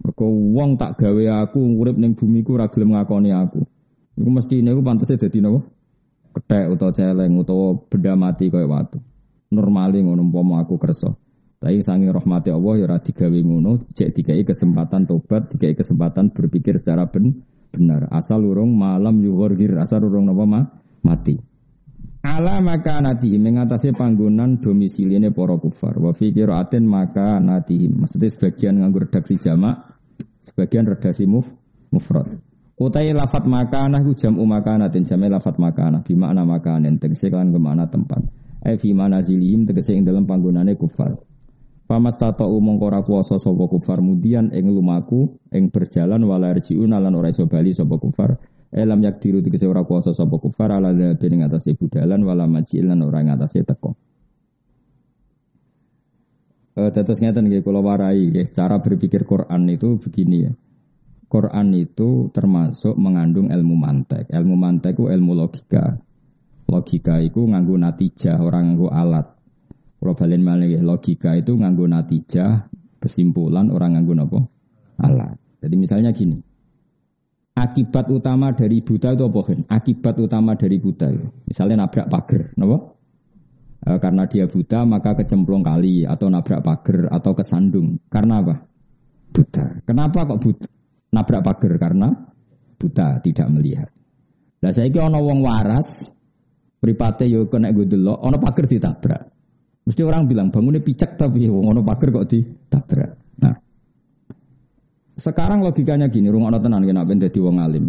[0.04, 3.64] Mergo wong tak gawe aku urip ning bumi ku ora gelem ngakoni aku.
[4.20, 5.64] Iku mesti niku pantese dadi napa?
[6.36, 9.00] Kethek utawa celeng utawa benda mati kaya watu.
[9.48, 11.14] Normale ngono umpama aku kersa.
[11.64, 16.76] Tapi sangi rahmati Allah ya ora digawe ngono, cek dikai kesempatan tobat, dikai kesempatan berpikir
[16.76, 17.40] secara ben,
[17.74, 18.06] benar.
[18.14, 20.60] Asal urung malam yughorgir, asal urung napa ma,
[21.02, 21.34] mati.
[22.24, 26.00] Ala maka nati mengatasi panggonan domisiline para kufar.
[26.00, 30.00] Wa fi qiraatin maka nati Maksudnya sebagian nganggur redaksi jamak,
[30.46, 31.44] sebagian redaksi muf
[31.92, 32.40] mufrad.
[32.74, 37.60] Utai lafat makanah ku jam'u makanatin jamai lafat makanah bi makna makanen tegese kan ke
[37.92, 38.22] tempat.
[38.64, 41.33] Ai fi manazilihim tegese ing dalam panggonane kufar.
[41.94, 47.14] Pamas tato umong kora kuasa sopo kufar mudian ing lumaku ing berjalan wala rjiun lan
[47.14, 48.34] ora iso bali sapa kufar.
[48.74, 49.38] Elam yak diru
[49.70, 53.62] ora kuasa sopo kufar ala dhabi ing atase budalan wala majil lan ora ing atase
[53.62, 53.94] teko.
[56.74, 60.52] Eh tetes ngeten nggih kula warai nggih cara berpikir Quran itu begini ya.
[61.30, 64.34] Quran itu termasuk mengandung ilmu mantek.
[64.34, 65.94] Ilmu mantek itu ilmu logika.
[66.66, 69.33] Logika itu nganggo natijah, orang nganggo alat.
[69.98, 70.44] Kalau balen
[70.84, 72.68] logika itu nganggo natijah,
[73.00, 74.40] kesimpulan orang nganggo nopo
[75.00, 75.36] alat.
[75.60, 76.36] Jadi misalnya gini.
[77.54, 79.40] Akibat utama dari buta itu apa?
[79.70, 81.28] Akibat utama dari buta itu.
[81.46, 82.98] Misalnya nabrak pagar, nopo?
[83.78, 88.02] E, karena dia buta maka kecemplung kali atau nabrak pagar atau kesandung.
[88.10, 88.54] Karena apa?
[89.30, 89.86] Buta.
[89.86, 90.66] Kenapa kok buta?
[91.14, 92.08] Nabrak pagar karena
[92.74, 93.90] buta, tidak melihat.
[94.58, 96.10] Lah saya kira ono wong waras,
[96.82, 99.22] pripate yo kena gue dulu, ono pagar ditabrak.
[99.84, 103.10] Mesti orang bilang bangunnya picek tapi ngono pagar kok ditabrak.
[103.44, 103.54] Nah,
[105.20, 107.86] sekarang logikanya gini, rumah tenan kena ben dadi wong alim.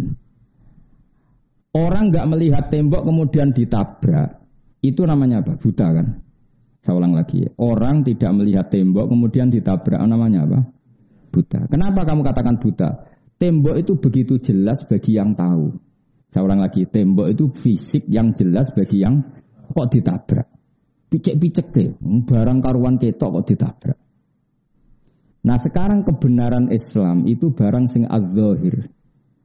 [1.76, 4.40] Orang nggak melihat tembok kemudian ditabrak,
[4.80, 5.56] itu namanya apa?
[5.60, 6.06] Buta kan?
[6.80, 7.44] Saya ulang lagi.
[7.60, 10.60] Orang tidak melihat tembok kemudian ditabrak, namanya apa?
[11.32, 11.68] Buta.
[11.68, 12.88] Kenapa kamu katakan buta?
[13.36, 15.68] Tembok itu begitu jelas bagi yang tahu.
[16.32, 19.20] Saya ulang lagi, tembok itu fisik yang jelas bagi yang
[19.68, 20.55] kok ditabrak.
[21.06, 23.98] Picek-picek ke, barang karuan ketok kok ditabrak.
[25.46, 28.34] Nah sekarang kebenaran Islam itu barang sing az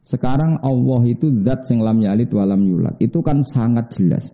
[0.02, 2.97] Sekarang Allah itu zat sing lam yalid walam yulat.
[2.97, 4.34] Itu kan sangat jelas.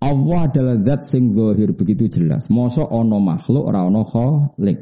[0.00, 2.52] Allah adalah zat sing zahir begitu jelas.
[2.52, 4.78] Mosok ono makhluk ora ono khalik.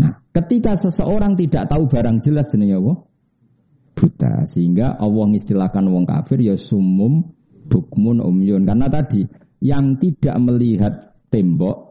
[0.00, 2.94] Nah, ketika seseorang tidak tahu barang jelas jenenge apa?
[3.96, 4.44] Buta.
[4.48, 7.36] Sehingga Allah mengistilahkan wong kafir ya sumum
[7.68, 8.68] bukmun umyun.
[8.68, 9.24] Karena tadi
[9.60, 11.86] yang tidak melihat tembok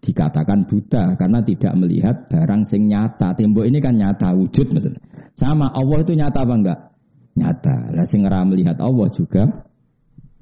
[0.00, 3.36] dikatakan buta karena tidak melihat barang sing nyata.
[3.36, 5.00] Tembok ini kan nyata wujud maksudnya.
[5.36, 6.80] Sama Allah itu nyata apa enggak?
[7.36, 7.76] Nyata.
[7.92, 9.44] Lah sing melihat Allah juga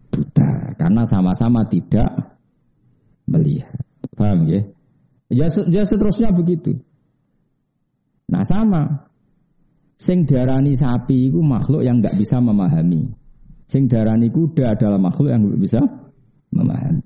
[0.08, 2.38] buta karena sama-sama tidak
[3.26, 3.78] melihat.
[4.14, 4.62] Paham ya?
[5.30, 6.78] Ya, ya seterusnya begitu.
[8.30, 9.06] Nah sama.
[9.98, 13.10] Sing darani sapi itu makhluk yang nggak bisa memahami.
[13.66, 15.82] Sing darani kuda adalah makhluk yang nggak bisa
[16.52, 17.04] memahami.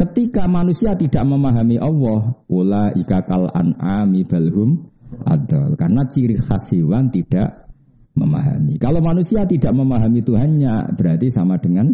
[0.00, 4.88] Ketika manusia tidak memahami Allah, ula ikakal an'ami balhum
[5.28, 5.76] adal.
[5.76, 7.68] Karena ciri khas hewan tidak
[8.16, 8.80] memahami.
[8.80, 11.92] Kalau manusia tidak memahami Tuhannya, berarti sama dengan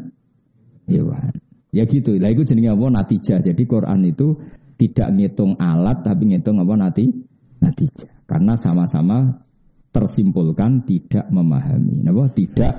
[0.86, 1.34] hewan.
[1.74, 2.14] Ya gitu.
[2.16, 2.86] Lah itu jenenge apa?
[2.88, 3.42] Natijah.
[3.42, 4.38] Jadi Quran itu
[4.78, 7.10] tidak ngitung alat tapi ngitung apa nanti
[7.58, 8.22] natijah.
[8.24, 9.42] Karena sama-sama
[9.90, 12.06] tersimpulkan tidak memahami.
[12.06, 12.30] Napa?
[12.30, 12.74] Tidak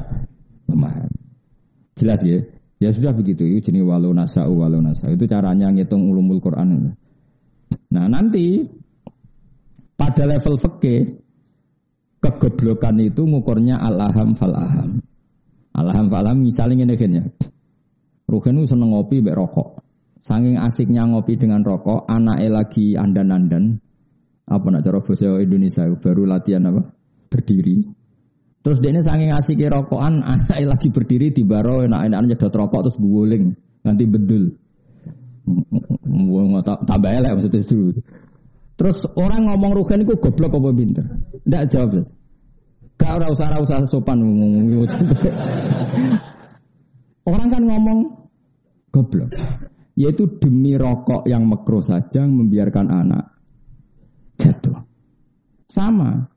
[0.71, 1.21] memahami.
[1.97, 2.39] Jelas ya?
[2.77, 5.17] Ya sudah begitu, itu jenis walau nasa'u walau nasa'u.
[5.17, 6.93] Itu caranya ngitung ulumul Quran.
[7.89, 8.61] Nah nanti
[9.97, 11.01] pada level fikih
[12.21, 15.01] kegoblokan itu ngukurnya al-aham fal-aham.
[15.73, 17.23] Al-aham fal-aham misalnya ini kan ya.
[18.27, 19.69] Ruhen itu seneng ngopi mbak rokok.
[20.21, 23.79] Saking asiknya ngopi dengan rokok, anaknya lagi andan-andan.
[24.47, 26.83] Apa nak cara bahasa Indonesia baru latihan apa?
[27.31, 27.96] Berdiri.
[28.67, 32.99] Terus dia ini saking asik rokokan, anak lagi berdiri di baro, enak-enak nyedot rokok terus
[32.99, 34.51] guling, nanti bedul.
[36.83, 37.95] Tambah elek maksudnya itu.
[38.75, 41.07] Terus orang ngomong Rugen itu goblok apa pinter?
[41.47, 42.03] Tidak jawab.
[42.99, 44.19] Gak ora usah ora usah sopan
[47.23, 47.97] orang kan ngomong
[48.91, 49.31] goblok.
[49.95, 53.31] Yaitu demi rokok yang makro saja membiarkan anak
[54.35, 54.83] jatuh.
[55.71, 56.35] Sama.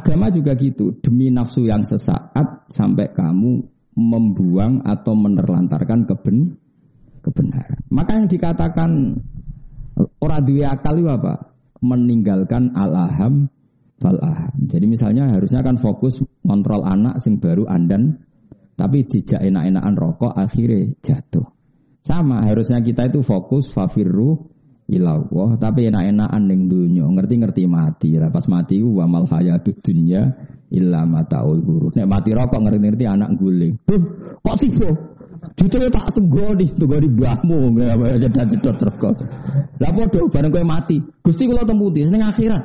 [0.00, 3.60] Agama juga gitu, demi nafsu yang sesaat sampai kamu
[4.00, 6.56] membuang atau menerlantarkan keben
[7.20, 7.80] kebenaran.
[7.92, 8.90] Maka yang dikatakan
[10.24, 11.52] orang dua akal apa?
[11.80, 13.48] Meninggalkan al-aham
[14.00, 14.56] fal-aham.
[14.68, 18.20] Jadi misalnya harusnya kan fokus kontrol anak sing baru andan
[18.76, 21.44] tapi dijak enak-enakan rokok akhirnya jatuh.
[22.00, 24.49] Sama harusnya kita itu fokus fafirru
[24.90, 30.26] ilawah tapi enak-enakan ning dunya ngerti-ngerti mati lah pas mati wa mal hayatud dunya
[30.74, 33.78] illa mataul ghurur nek mati rokok ngerti-ngerti anak guling
[34.42, 34.90] kok tiba
[35.56, 39.24] Justru tak tunggu di tunggu di buahmu nggak apa jadi jedot rokok.
[39.80, 41.00] Lah podo bareng kowe mati.
[41.00, 42.60] Gusti kula temputi seneng akhirat.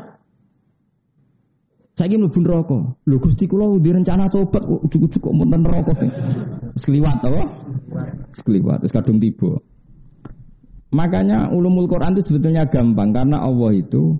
[1.96, 2.80] Saya ingin mlebu neraka.
[3.08, 5.94] Lho Gusti kula di rencana tobat kok cukup-cukup mboten neraka.
[6.76, 7.44] Sekliwat apa?
[8.36, 9.56] Sekliwat wis kadung tiba.
[10.96, 14.16] Makanya ulumul Quran itu sebetulnya gampang karena Allah itu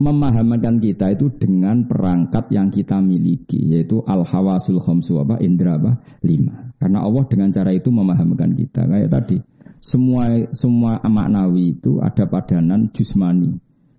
[0.00, 6.00] memahamkan kita itu dengan perangkat yang kita miliki yaitu al hawasul khamsu apa indra apa
[6.24, 6.72] lima.
[6.80, 8.88] Karena Allah dengan cara itu memahamkan kita.
[8.88, 9.36] Kayak tadi
[9.76, 13.52] semua semua maknawi itu ada padanan jusmani.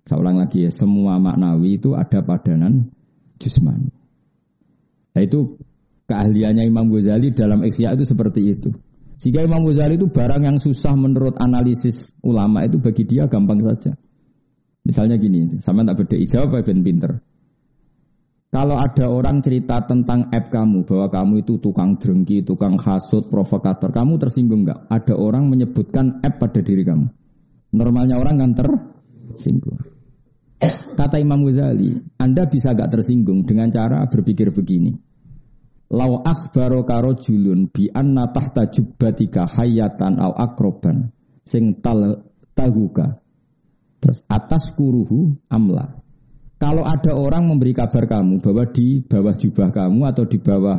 [0.04, 2.90] Saya ulang lagi ya semua maknawi itu ada padanan
[3.38, 3.94] jusmani.
[5.14, 5.54] Nah itu
[6.10, 8.74] keahliannya Imam Ghazali dalam ikhya itu seperti itu
[9.24, 13.96] sehingga Imam Ghazali itu barang yang susah menurut analisis ulama itu bagi dia gampang saja.
[14.84, 17.24] Misalnya gini, sama tak beda jawab ben pinter.
[18.52, 23.88] Kalau ada orang cerita tentang app kamu bahwa kamu itu tukang drengki, tukang hasut, provokator,
[23.88, 24.92] kamu tersinggung nggak?
[24.92, 27.08] Ada orang menyebutkan app pada diri kamu.
[27.72, 29.80] Normalnya orang kan tersinggung.
[31.00, 35.13] Kata Imam Ghazali, Anda bisa gak tersinggung dengan cara berpikir begini.
[35.92, 41.12] Lau akhbaro karo julun bi anna tahta jubbatika hayatan au akroban
[41.44, 42.24] sing tal
[42.56, 43.20] tahuka.
[44.00, 46.00] Terus atas kuruhu amla.
[46.56, 50.78] Kalau ada orang memberi kabar kamu bahwa di bawah jubah kamu atau di bawah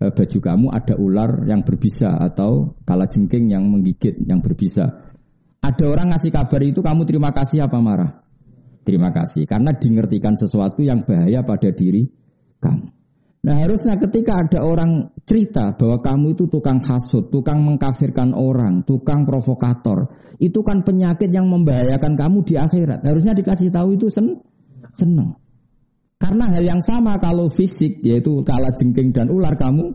[0.00, 5.12] e, baju kamu ada ular yang berbisa atau kala jengking yang menggigit yang berbisa.
[5.60, 8.24] Ada orang ngasih kabar itu kamu terima kasih apa marah?
[8.86, 12.08] Terima kasih karena dingertikan sesuatu yang bahaya pada diri
[12.62, 12.95] kamu.
[13.46, 19.22] Nah harusnya ketika ada orang cerita bahwa kamu itu tukang hasut, tukang mengkafirkan orang, tukang
[19.22, 20.10] provokator,
[20.42, 23.06] itu kan penyakit yang membahayakan kamu di akhirat.
[23.06, 24.42] Harusnya dikasih tahu itu sen
[24.90, 25.38] seneng.
[26.18, 29.94] Karena hal yang sama kalau fisik yaitu kala jengking dan ular kamu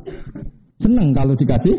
[0.79, 1.75] seneng kalau dikasih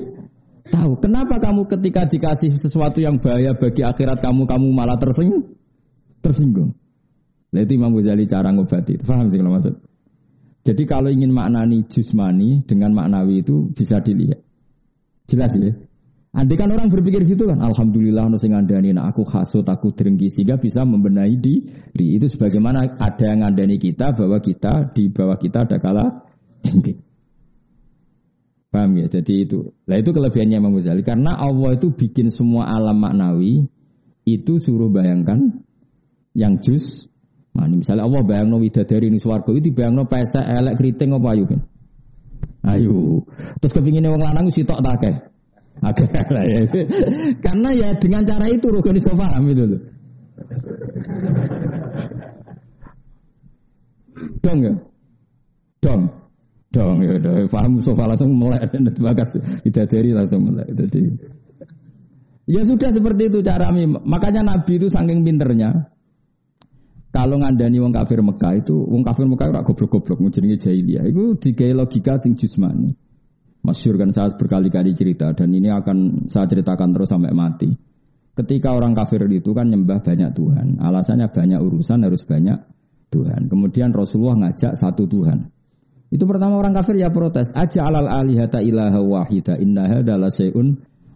[0.69, 1.01] tahu.
[1.01, 5.57] Kenapa kamu ketika dikasih sesuatu yang bahaya bagi akhirat kamu kamu malah tersinggung?
[6.21, 6.77] Tersinggung.
[7.49, 9.01] Itu Imam Ghazali cara ngobati.
[9.01, 9.92] Paham sih kalau maksud?
[10.63, 14.39] Jadi kalau ingin maknani jusmani dengan maknawi itu bisa dilihat.
[15.27, 15.75] Jelas ya?
[16.33, 20.33] Andai kan orang berpikir gitu kan, Alhamdulillah no sing ngandani nah aku hasut, aku drengki
[20.33, 22.17] sehingga bisa membenahi diri.
[22.17, 26.25] Itu sebagaimana ada yang ngandani kita bahwa kita di bawah kita ada kala
[26.65, 27.05] jengking.
[28.73, 29.13] Paham ya?
[29.13, 29.77] Jadi itu.
[29.85, 33.69] Nah itu kelebihannya Imam Ghazali karena Allah itu bikin semua alam maknawi
[34.25, 35.61] itu suruh bayangkan
[36.33, 37.12] yang jus
[37.53, 41.29] Nah, misalnya Allah bayang no widadari ini suwargo itu bayang no pesa elek keriting apa
[41.37, 41.61] ayu kan?
[42.63, 43.29] Ayo.
[43.61, 45.29] Terus kepingin orang lanang si tok tak
[45.83, 46.63] Oke lah ya.
[47.45, 49.81] Karena ya dengan cara itu rukun iso paham itu loh.
[54.41, 54.75] Dong ya.
[55.83, 56.03] Dong.
[56.73, 58.65] Dong ya udah paham sofa langsung mulai
[59.11, 59.37] bagas
[59.67, 60.71] widadari langsung mulai.
[60.71, 61.03] Jadi
[62.49, 63.69] ya sudah seperti itu cara
[64.07, 65.92] Makanya Nabi itu saking pinternya
[67.13, 71.05] kalau ngandani wong kafir Mekah itu, wong kafir Mekah ora goblok-goblok jenenge jahiliyah.
[71.05, 72.89] Itu digawe logika sing jusmani.
[73.63, 77.69] Masyur kan saya berkali-kali cerita dan ini akan saya ceritakan terus sampai mati.
[78.33, 80.81] Ketika orang kafir itu kan nyembah banyak Tuhan.
[80.81, 82.59] Alasannya banyak urusan harus banyak
[83.13, 83.53] Tuhan.
[83.53, 85.53] Kemudian Rasulullah ngajak satu Tuhan.
[86.09, 87.53] Itu pertama orang kafir ya protes.
[87.53, 90.33] Aja alal alihata ilaha wahida inna hadala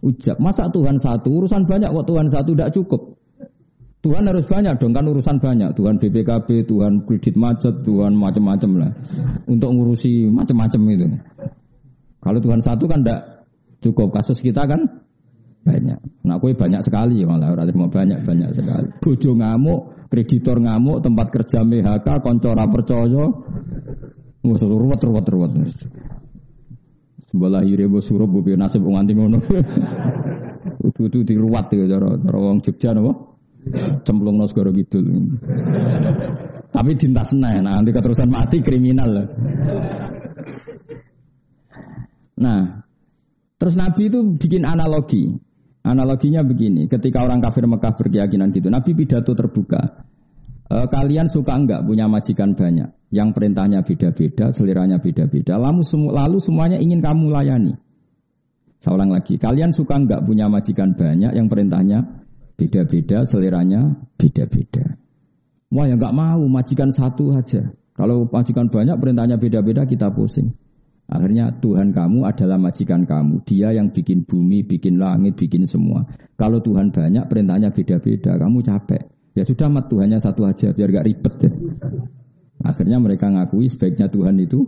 [0.05, 0.37] ujab.
[0.37, 3.16] Masa Tuhan satu urusan banyak kok Tuhan satu tidak cukup.
[4.07, 5.75] Tuhan harus banyak dong kan urusan banyak.
[5.75, 8.91] Tuhan BPKB, Tuhan kredit macet, Tuhan macam-macam lah.
[9.51, 11.07] Untuk ngurusi macam-macam itu.
[12.23, 13.43] Kalau Tuhan satu kan tidak
[13.83, 14.15] cukup.
[14.15, 14.79] Kasus kita kan
[15.67, 15.99] banyak.
[16.23, 18.87] Nah, kue banyak sekali malah orang mau banyak banyak sekali.
[19.03, 23.27] Bojo ngamuk, kreditor ngamuk, tempat kerja MHK, koncora percaya,
[24.39, 25.51] nggak ruwet ruwet ruwet.
[27.27, 29.43] Sebelah ire bos suruh bu nasib nganti ngono.
[30.87, 33.26] Utu-utu diruwat ya cara cara wong Jogja napa?
[34.03, 34.99] Cemplung segoro gitu.
[36.67, 39.09] Tapi dinta senang, nah, nanti keterusan mati kriminal.
[42.37, 42.85] Nah,
[43.57, 45.25] terus Nabi itu bikin analogi.
[45.87, 50.03] Analoginya begini, ketika orang kafir Mekah berkeyakinan gitu, Nabi pidato terbuka.
[50.67, 56.43] E, kalian suka enggak punya majikan banyak, yang perintahnya beda-beda, seliranya beda-beda, lalu, semu lalu
[56.43, 57.73] semuanya ingin kamu layani.
[58.83, 62.26] Saya ulang lagi, kalian suka nggak punya majikan banyak yang perintahnya
[62.57, 64.97] beda-beda, seleranya beda-beda.
[65.69, 67.61] Wah ya nggak mau majikan satu aja.
[67.93, 70.53] Kalau majikan banyak perintahnya beda-beda kita pusing.
[71.07, 73.41] Akhirnya Tuhan kamu adalah majikan kamu.
[73.47, 76.03] Dia yang bikin bumi, bikin langit, bikin semua.
[76.35, 79.01] Kalau Tuhan banyak perintahnya beda-beda, kamu capek.
[79.31, 81.51] Ya sudah mat Tuhannya satu aja biar gak ribet ya.
[82.65, 84.65] Akhirnya mereka ngakui sebaiknya Tuhan itu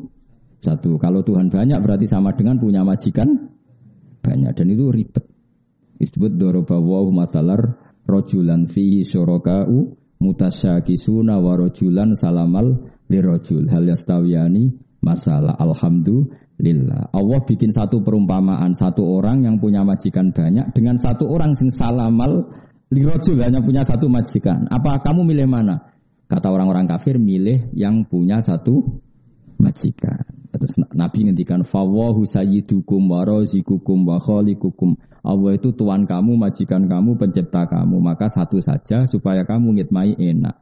[0.61, 0.95] satu.
[1.01, 3.49] Kalau Tuhan banyak berarti sama dengan punya majikan
[4.23, 5.25] banyak dan itu ribet.
[5.99, 7.75] Disebut dorobawahu matalar
[8.07, 13.67] rojulan fihi syuroka'u mutasyakisuna wa rojulan salamal lirojul.
[13.67, 14.71] Hal yastawiyani
[15.03, 17.11] masalah alhamdulillah.
[17.11, 22.47] Allah bikin satu perumpamaan satu orang yang punya majikan banyak dengan satu orang sing salamal
[22.87, 24.71] lirojul hanya punya satu majikan.
[24.71, 25.83] Apa kamu milih mana?
[26.31, 29.03] Kata orang-orang kafir milih yang punya satu
[29.59, 36.85] majikan terus Nabi ngendikan fawahu sayyidukum wa razikukum wa khaliqukum Allah itu tuan kamu majikan
[36.85, 40.59] kamu pencipta kamu maka satu saja supaya kamu ngitmai enak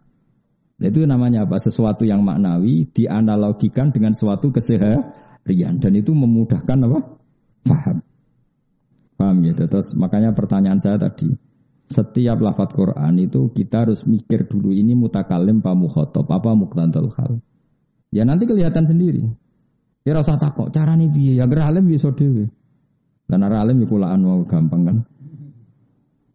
[0.77, 1.57] itu namanya apa?
[1.57, 6.99] Sesuatu yang maknawi dianalogikan dengan suatu keseharian dan itu memudahkan apa?
[7.65, 7.97] Faham.
[9.17, 9.57] Paham ya?
[9.57, 11.33] Terus makanya pertanyaan saya tadi,
[11.89, 17.41] setiap lafat Quran itu kita harus mikir dulu ini mutakalim pa mukhotob, apa muktandal hal.
[18.13, 19.25] Ya nanti kelihatan sendiri.
[20.07, 22.47] Ya rasa takut, cara nih biaya, ya geralim bisa dewe.
[23.27, 24.97] Dan alim ya kulaan mau gampang kan.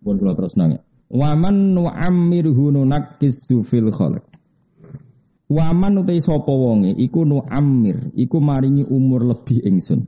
[0.05, 0.85] Bukan kalau terus nanya.
[1.09, 4.29] Waman nu'ammirhu nunakkisu fil khalq.
[5.49, 10.05] Waman utai sapa wonge iku nu amir, iku maringi umur lebih ingsun.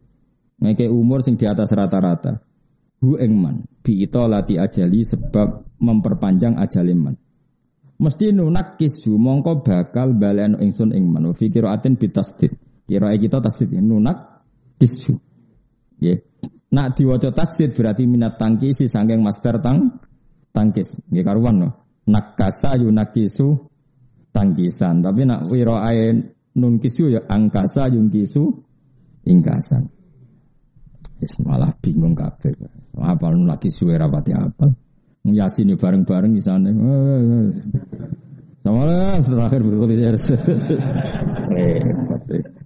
[0.60, 2.44] Ngeke umur sing di atas rata-rata.
[3.00, 3.64] Hu engman,
[4.28, 7.16] lati ajali sebab memperpanjang ajaliman.
[8.00, 11.32] Mesti nunak kisu mongko bakal balen ingsun ing man.
[11.32, 12.63] Fi aten bitasdid.
[12.85, 14.45] Kira kita tasdid nunak
[14.76, 15.16] kisu.
[16.01, 16.20] Ya.
[16.74, 20.05] Nak diwaca tasdid berarti minat tangkisi sangking master tang
[20.53, 21.01] tangkis.
[21.09, 21.68] Nggih karuan no.
[22.05, 23.72] Nakasa yunakisu
[24.35, 25.01] tangkisan.
[25.01, 26.28] Tapi nak wiro ain
[26.61, 28.53] nun kisu ya angkasa yung kisu
[29.24, 29.89] ingkasan.
[31.22, 32.53] Yes, malah bingung kabeh.
[33.01, 34.68] Apa nun lagi suwe rapati apa?
[35.24, 36.68] Yasin ya bareng-bareng di sana.
[38.61, 40.05] Sama lah terakhir berkulit.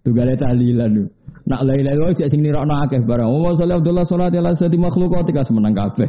[0.08, 1.04] Tugale tahlilan.
[1.48, 3.28] Nak la ilaha illallah sing nirokno akeh barang.
[3.28, 6.08] Oh sallallahu Abdullah salat ala sadi makhluk kok semenang kabeh.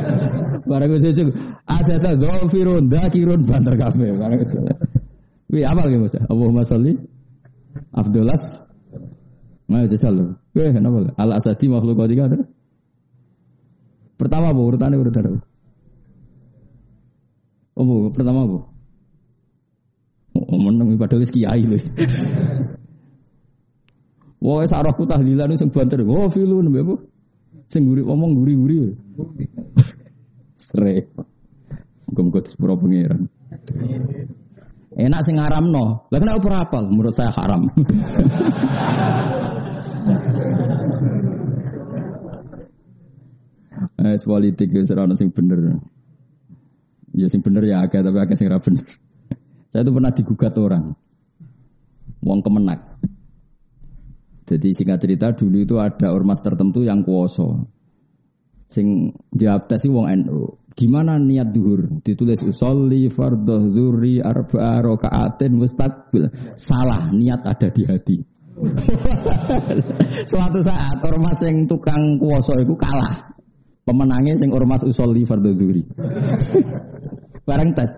[0.68, 1.32] Barang wis itu
[1.64, 4.08] ada ta dzafirun dzakirun banter kabeh.
[4.20, 4.56] Barang itu.
[5.48, 6.20] Wi apa lagi baca?
[6.28, 6.92] Allahumma sholli
[7.96, 8.36] Abdullah
[9.72, 10.24] Nah, jajal lho.
[10.52, 11.16] Kowe kenapa?
[11.16, 12.44] Al asadi makhluk tiga terus.
[14.20, 15.40] Pertama bu, urutannya urutan apa?
[17.80, 18.58] Bu, pertama bu.
[20.36, 21.80] Oh, menang padahal kiai lho.
[24.42, 26.02] Wah, sarahku tahlilan sing banter.
[26.02, 26.94] Oh, filun mbek Bu.
[27.70, 28.90] Sing guri ngomong guri-guri.
[30.74, 31.26] Repot.
[32.10, 33.30] Muga-muga sepuro pangeran.
[34.98, 35.38] Enak sing
[35.70, 36.10] no.
[36.10, 36.82] Lah kenapa ora apal?
[36.90, 37.62] Menurut saya haram.
[44.02, 45.78] Eh, politik ya serana sing bener.
[47.14, 48.82] Ya sing bener ya agak tapi agak sing ra bener.
[49.70, 50.84] Saya itu pernah digugat orang.
[52.20, 52.91] Wong kemenak.
[54.52, 57.72] Jadi singkat cerita dulu itu ada ormas tertentu yang kuoso.
[58.68, 60.60] Sing jawab tes wong NU.
[60.72, 62.00] Gimana niat duhur?
[62.04, 66.56] Ditulis usolli fardhu dzuri arba'a raka'atin mustaqbil.
[66.56, 68.16] Salah, niat ada di hati.
[70.32, 73.32] Suatu saat ormas yang tukang kuoso itu kalah.
[73.84, 75.82] Pemenangnya sing ormas usolli fardhu dzuri.
[77.48, 77.88] Bareng tes.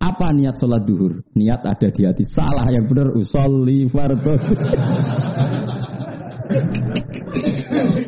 [0.00, 1.20] Apa niat sholat duhur?
[1.36, 2.24] Niat ada di hati.
[2.24, 4.32] Salah yang benar usolli fardhu.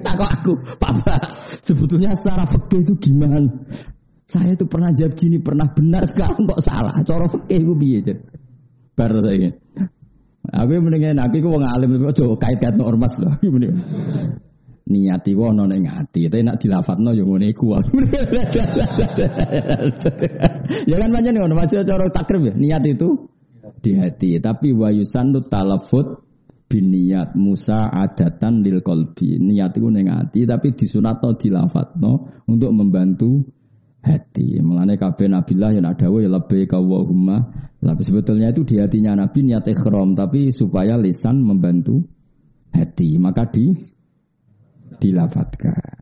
[0.02, 1.16] Takut aku, Papa,
[1.62, 3.48] sebetulnya secara fakta itu gimana?
[4.26, 6.94] Saya itu pernah jawab gini, pernah benar, sekarang kok salah.
[7.04, 8.16] Cara fakta itu biar
[8.92, 9.48] Baru saya
[10.42, 13.30] Aku mendingan aku wong alim aja kait-kait ormas loh.
[13.30, 13.86] Aku mendingan
[14.82, 17.72] niati wono ning ati, tapi nak dilafatno yo ngene iku.
[20.90, 22.52] ya kan pancen ngono, masih cara takrib ya.
[22.58, 23.30] Niat itu
[23.78, 26.26] di hati, tapi wayusan talafut
[26.72, 32.12] biniat Musa adatan lil kolbi niat itu neng hati tapi disunatno dilafatno
[32.48, 33.44] untuk membantu
[34.00, 34.56] hati.
[34.64, 37.38] Mengenai kabeh nabilah yang ada ya lebih kawahumma
[37.76, 42.00] tapi sebetulnya itu di hatinya nabi niat ikhram tapi supaya lisan membantu
[42.72, 43.20] hati.
[43.20, 43.68] Maka di
[44.96, 46.00] dilafatkan.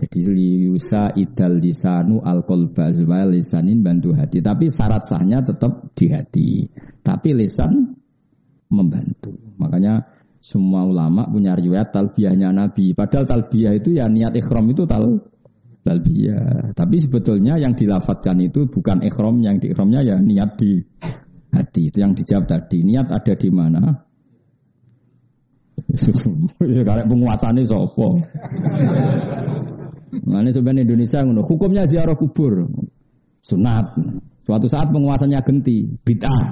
[0.00, 4.40] Jadi liusa idal lisanu al kolba supaya lisanin bantu hati.
[4.40, 6.48] Tapi syarat sahnya tetap di hati.
[7.04, 7.99] Tapi lisan
[8.70, 9.34] membantu.
[9.58, 12.96] Makanya Semua ulama punya riwayat talbiyahnya Nabi.
[12.96, 15.20] Padahal talbiyah itu ya niat ikhram itu tal
[15.84, 16.72] talbiyah.
[16.72, 20.80] Tapi sebetulnya yang dilafatkan itu bukan ikhram, yang di ikhramnya ya niat di
[21.52, 21.92] hati.
[21.92, 22.80] Itu yang dijawab tadi.
[22.80, 23.84] Niat ada di mana?
[26.72, 28.08] ya karek penguasane sapa?
[30.24, 31.44] Nah, ini sebenarnya Indonesia ngono.
[31.44, 32.64] Hukumnya ziarah kubur.
[33.44, 33.92] Sunat.
[34.40, 36.42] Suatu saat penguasanya genti, bid'ah.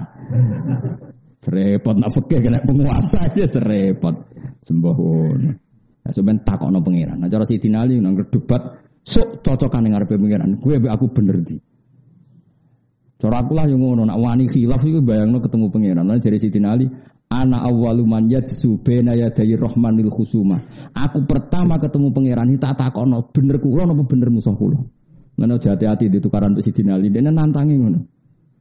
[1.49, 4.15] Serepot nak fikih kena penguasa aja serepot.
[4.61, 5.41] Sembahun.
[6.05, 7.17] Ya sebenarnya takokno pangeran.
[7.25, 8.61] Nah cara Sidina Ali nang debat
[9.01, 10.61] sok cocokan dengan ngarepe pangeran.
[10.61, 11.57] Gue aku bener di.
[13.19, 16.05] Cara aku lah yang ngono, nak wani khilaf itu bayangno ketemu pangeran.
[16.05, 16.87] Nah jadi Sidina Ali,
[17.29, 20.61] Ana awwalu man yadsu baina yaday rahmanil khusuma.
[20.97, 24.81] Aku pertama ketemu pangeran tak takono bener kula napa bener musuh kula.
[25.39, 28.18] Ngono hati-hati ditukaran Mbak Sidina Ali, dene nantangi ngono.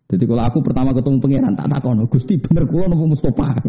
[0.08, 3.60] Jadi kalau aku pertama ketemu pangeran tak takono, Gusti bener kula napa Mustofa.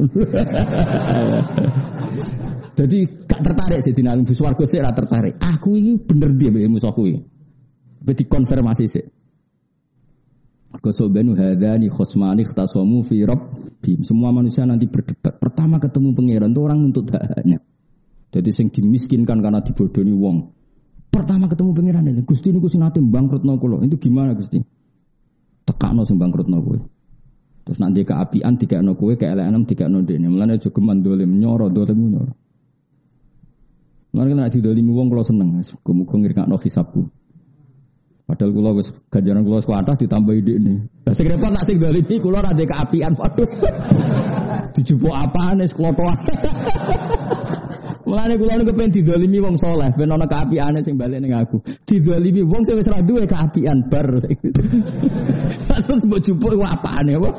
[2.78, 5.34] Jadi gak tertarik sih dinali swarga sih tertarik.
[5.42, 7.18] Aku ini bener dia mbek musuh kuwi.
[8.06, 9.02] dikonfirmasi sih.
[10.78, 13.26] Kosobenu hadani khosmani khtasomu fi
[13.82, 14.06] bim.
[14.06, 15.42] Semua manusia nanti berdebat.
[15.42, 17.58] Pertama ketemu pangeran itu orang nuntut haknya.
[18.30, 20.54] Jadi sing dimiskinkan karena dibodohi wong.
[21.10, 23.82] Pertama ketemu pangeran ini, Gusti ini Gusti nanti bangkrut no kulo.
[23.82, 24.77] Itu gimana Gusti?
[25.68, 26.80] Tekakno sing bangkrut no kue.
[27.68, 30.32] Terus nanti keapian tiga no kue, keelenan tiga no dene.
[30.32, 32.32] Mulane juga mandolim nyoro dolim nyoro.
[34.16, 37.04] Mulane nek didolimi wong kalau seneng, muga-muga ngirkakno hisabku.
[38.28, 40.74] Padahal kula wis ganjaran kula kuatah ditambah ide ini.
[41.08, 43.48] Lah sing repot nak sing dalimi kula ra keapian waduh.
[44.76, 46.12] Dijupuk apaan wis klotoan.
[48.08, 51.60] Mulane kula niku pengen didolimi wong saleh, ben ana keapiane sing balik ning aku.
[51.84, 54.08] Didolimi wong sing wis ra duwe keapian bar.
[55.84, 57.30] Terus mbok jupuk ku apane apa?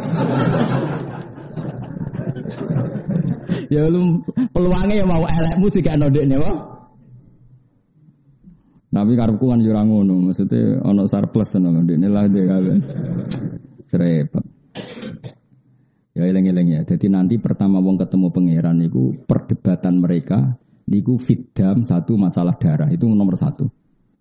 [3.73, 4.21] ya lu
[4.53, 6.53] peluangnya ya mau elekmu jika nodekne wae.
[8.89, 12.77] Tapi karepku kan yo ngono, maksudnya ono surplus tenan ndekne lah dia kabeh.
[13.89, 14.45] Serepet.
[16.19, 16.81] Ya eleng-eleng ya.
[16.83, 20.59] Jadi nanti pertama wong ketemu pangeran niku perdebatan mereka
[20.91, 23.71] niku fitdam satu masalah darah itu nomor satu.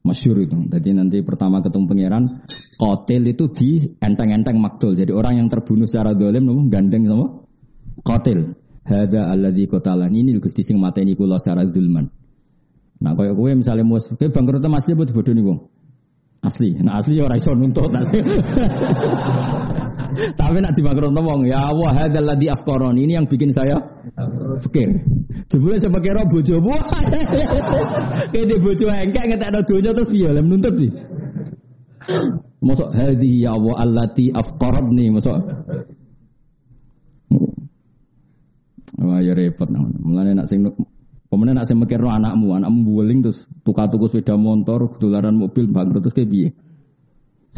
[0.06, 0.54] Masyur itu.
[0.70, 2.22] Jadi nanti pertama ketemu pangeran
[2.78, 4.94] kotel itu di enteng-enteng maktul.
[4.94, 7.26] Jadi orang yang terbunuh secara dolim nopo gandeng sama
[8.06, 8.54] kotel.
[8.86, 12.06] Hada di kotalan ini Gusti sing mateni kula secara zulman.
[13.02, 15.60] Nah kaya kowe misalnya mus, kowe bangkrut asli apa nih wong?
[16.46, 16.78] Asli.
[16.78, 17.90] Nah asli ya ora iso nuntut.
[20.18, 23.06] Tapi nak dibangkrut wong, ya Allah hadzal ladzi afqarani.
[23.06, 23.78] Ini yang bikin saya
[24.58, 24.98] fikir.
[25.48, 26.74] Jebule saya kira bojomu.
[28.34, 30.88] Kene bojo engkek ngetekno donya terus piye lem nuntut di.
[32.58, 35.38] Mosok hadhi ya Allah allati afqaradni mosok.
[38.98, 39.94] Wah ya repot nang.
[40.02, 40.66] Mulane nak sing
[41.28, 46.16] Pemenang nak sing mikirno anakmu, anakmu buling terus tuka-tuku sepeda motor, dolaran mobil bangkrut terus
[46.16, 46.48] kayak piye?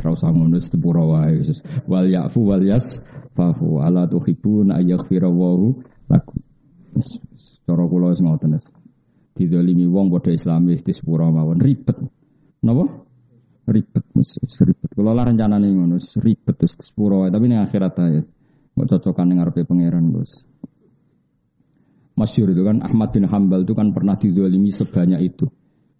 [0.01, 1.61] Serau sangun wis sepura wae wis.
[1.84, 3.05] Wal yafu wal yas
[3.36, 5.76] fahu ala tuhibun ayaghfira wahu
[6.09, 6.40] lakum.
[7.68, 8.64] Cara kula wis ngoten wis.
[9.36, 12.01] Didolimi wong padha Islamis di sepura mawon ribet.
[12.64, 12.84] Napa?
[13.68, 14.88] Ribet wis ribet.
[14.96, 18.24] Kula lah rencanane ngono ribet wis sepura wae tapi ning akhirat ae.
[18.80, 20.48] Mau cocokan ning ngarepe pangeran, Bos.
[22.16, 25.44] Masyur itu kan Ahmad bin Hambal itu kan pernah didolimi sebanyak itu.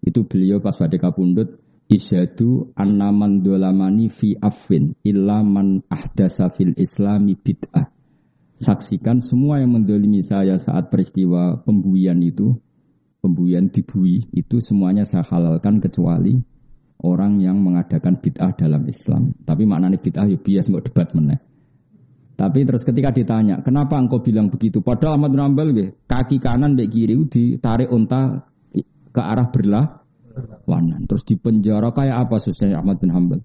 [0.01, 1.61] Itu beliau pas pada kapundut
[1.91, 7.91] isyadu annaman dolamani fi afin illa man ahdasa fil islami bid'ah.
[8.55, 12.55] Saksikan semua yang mendolimi saya saat peristiwa pembuian itu,
[13.19, 16.39] pembuian dibui, itu semuanya saya halalkan kecuali
[17.03, 19.35] orang yang mengadakan bid'ah dalam Islam.
[19.43, 21.39] Tapi maknanya bid'ah ya bias nggak debat meneh.
[22.39, 24.81] Tapi terus ketika ditanya, kenapa engkau bilang begitu?
[24.81, 25.69] Padahal Ahmad bin Ambal,
[26.09, 28.49] kaki kanan baik kiri ditarik unta
[29.11, 30.00] ke arah berlah
[30.65, 31.05] wanan.
[31.07, 33.39] Terus di penjara kayak apa susahnya Ahmad bin Hambal.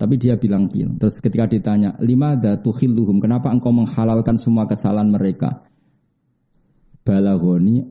[0.00, 0.96] Tapi dia bilang bilang.
[0.96, 5.68] Terus ketika ditanya, lima tuhilluhum, kenapa engkau menghalalkan semua kesalahan mereka?
[7.04, 7.84] Balagoni,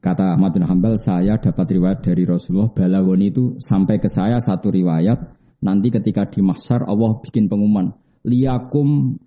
[0.00, 4.72] kata Ahmad bin Hambal, saya dapat riwayat dari Rasulullah, balagoni itu sampai ke saya satu
[4.72, 5.18] riwayat,
[5.60, 7.92] nanti ketika di mahsyar Allah bikin pengumuman,
[8.24, 9.20] liyakum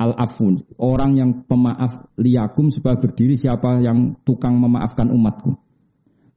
[0.00, 5.69] al-afun, orang yang pemaaf liyakum supaya berdiri siapa yang tukang memaafkan umatku.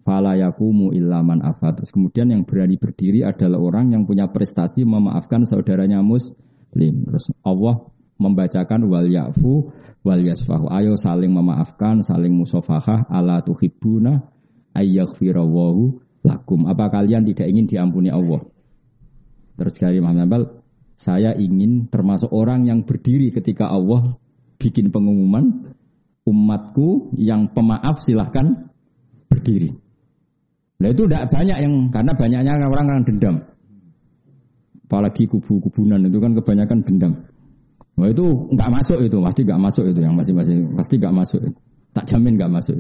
[0.04, 1.80] Fala yakumu illaman afat.
[1.80, 7.08] Terus kemudian yang berani berdiri adalah orang yang punya prestasi memaafkan saudaranya muslim.
[7.08, 7.88] Terus Allah
[8.20, 9.72] membacakan wal yafu
[10.04, 10.68] wal yasfahu.
[10.76, 14.28] Ayo saling memaafkan, saling musafahah ala tuhibbuna
[14.76, 15.84] ayyaghfirawahu
[16.28, 16.68] lakum.
[16.68, 18.44] Apa kalian tidak ingin diampuni Allah?
[19.56, 24.20] Terus dari Muhammad saya ingin termasuk orang yang berdiri ketika Allah
[24.60, 25.74] bikin pengumuman
[26.24, 28.72] umatku yang pemaaf silahkan
[29.28, 29.83] berdiri.
[30.82, 33.36] Nah itu tidak banyak yang karena banyaknya orang yang dendam.
[34.90, 37.14] Apalagi kubu-kubunan itu kan kebanyakan dendam.
[37.94, 41.42] Wah itu nggak masuk itu, pasti nggak masuk itu yang masih-masih pasti nggak masuk.
[41.94, 42.78] Tak jamin nggak masuk.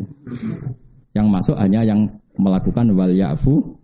[1.13, 1.99] Yang masuk hanya yang
[2.37, 3.77] melakukan wal ya'fu.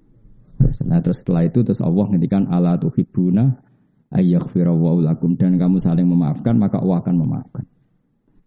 [0.89, 3.62] Nah terus setelah itu terus Allah ngendikan ala tuhibuna
[4.10, 7.64] ayyaghfira lakum dan kamu saling memaafkan maka Allah akan memaafkan.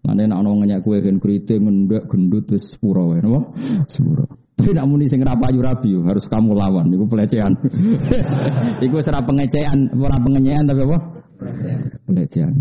[0.02, 3.14] Mana nak nong ngenyak kue kan kritik ngendek gendut terus sepuro?
[3.86, 4.41] Sepuro.
[4.53, 7.57] Tapi nak muni sing rapayu rabi harus kamu lawan iku pelecehan.
[8.84, 10.98] iku ora pengecehan, ora pengenyean tapi apa?
[12.07, 12.53] Pelecehan.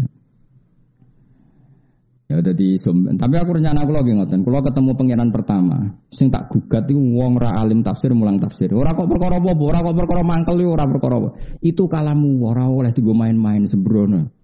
[2.31, 2.79] Ya jadi
[3.19, 4.39] tapi aku rencana aku lagi ngoten.
[4.47, 5.77] Kalau ketemu pangeran pertama,
[6.07, 8.71] sing tak gugat itu wong ra alim tafsir mulang tafsir.
[8.71, 11.29] Ora kok perkara apa, ora kok perkara mangkel ora perkara apa.
[11.59, 14.40] Itu kalamu ora oleh digo main-main sembrono.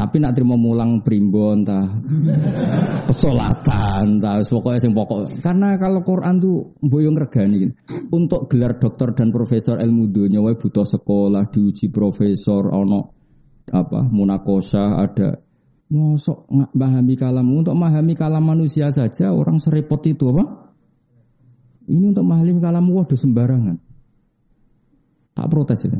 [0.00, 1.84] Tapi nak terima mulang primbon ta.
[3.04, 4.40] Pesolatan ta.
[4.40, 5.44] Pokoknya sing pokok.
[5.44, 7.68] Karena kalau Quran tuh boyong regani
[8.08, 13.12] untuk gelar dokter dan profesor ilmu dunia wae butuh sekolah diuji profesor ono
[13.68, 15.36] apa munakosa ada.
[15.92, 17.46] Mosok nggak pahami kalam.
[17.52, 20.72] Untuk memahami kalam manusia saja orang serepot itu apa?
[21.92, 23.76] Ini untuk memahami kalam waduh sembarangan.
[25.36, 25.92] Tak protes ya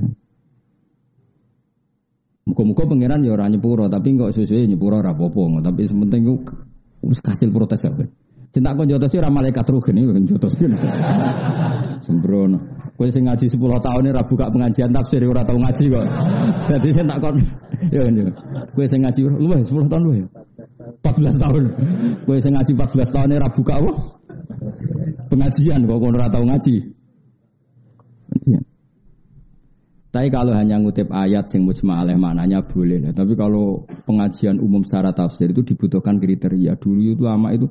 [2.49, 6.37] Muka-muka pangeran ya orang nyepuro, tapi enggak sesuai nyepuro rapopo, tapi sementing itu
[7.05, 7.93] hasil protes ya.
[8.51, 10.75] Cinta kau jotos sih malaikat rugen ini jotos kan.
[12.05, 12.59] Sembrono.
[12.99, 16.05] Kau sing ngaji 10 tahun rabu buka pengajian tafsir ora tau ngaji kok.
[16.75, 17.37] Jadi saya tak kon
[17.95, 18.27] ya ini.
[18.75, 20.27] Kau sing ngaji lu 10 tahun lu ya.
[21.07, 21.63] 14 tahun.
[22.27, 23.93] Kau sing ngaji 14 tahun ini buka apa?
[25.31, 26.75] Pengajian kok kau ora tau ngaji.
[28.51, 28.61] Iya.
[30.11, 32.99] Tapi kalau hanya ngutip ayat sing mujma alaih maknanya boleh.
[32.99, 36.75] Nah, tapi kalau pengajian umum secara tafsir itu dibutuhkan kriteria.
[36.75, 37.71] Dulu itu lama itu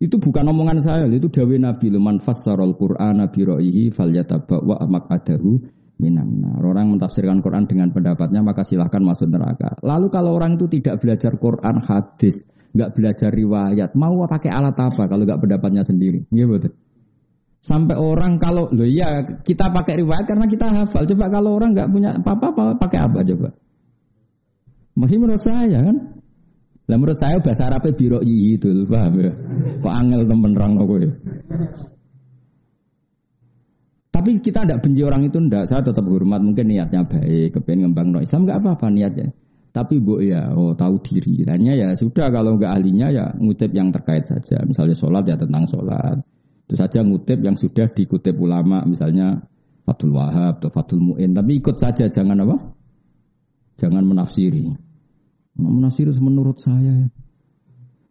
[0.00, 5.60] itu bukan omongan saya, itu dawe Nabi Luman fassarul Nabi ro'ihi fal wa maqadahu
[6.00, 9.76] minan Orang mentafsirkan Quran dengan pendapatnya maka silahkan masuk neraka.
[9.84, 15.04] Lalu kalau orang itu tidak belajar Quran hadis, nggak belajar riwayat, mau pakai alat apa
[15.04, 16.24] kalau nggak pendapatnya sendiri?
[16.32, 16.72] Iya betul.
[17.60, 21.04] Sampai orang kalau lo ya kita pakai riwayat karena kita hafal.
[21.04, 23.48] Coba kalau orang nggak punya apa-apa pakai apa coba?
[24.96, 25.96] Masih menurut saya kan.
[26.90, 29.30] Lah menurut saya bahasa Arabnya biro itu, paham ya?
[29.78, 31.10] Kok angel temen rang aku ya.
[34.10, 35.70] Tapi kita tidak benci orang itu ndak.
[35.70, 39.30] Saya tetap hormat mungkin niatnya baik, kepengen ngembang no Islam nggak apa-apa niatnya.
[39.70, 41.46] Tapi bu ya, oh tahu diri.
[41.46, 44.58] Hanya ya sudah kalau nggak ahlinya ya ngutip yang terkait saja.
[44.66, 46.18] Misalnya sholat ya tentang sholat.
[46.70, 49.42] Itu saja ngutip yang sudah dikutip ulama misalnya
[49.82, 51.34] Fatul Wahab atau Fatul Mu'in.
[51.34, 52.78] Tapi ikut saja jangan apa?
[53.74, 54.70] Jangan menafsiri.
[55.58, 57.10] Menafsiri menurut saya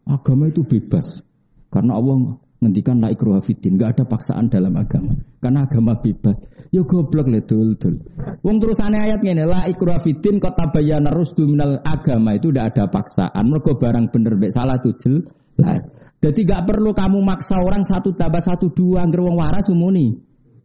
[0.03, 1.23] agama itu bebas.
[1.71, 5.15] Karena Allah ngendikan la ikruha fiddin, enggak ada paksaan dalam agama.
[5.39, 6.35] Karena agama bebas.
[6.75, 7.95] Ya goblok le dul dul.
[8.43, 12.91] Wong terusane ayat ngene, la ikruha fiddin kota tabayyana rusdu minal agama itu tidak ada
[12.91, 13.43] paksaan.
[13.47, 15.79] Mergo barang bener mek salah tuh jelas.
[16.19, 20.19] Jadi gak perlu kamu maksa orang satu tambah satu dua angger wong waras sumuni.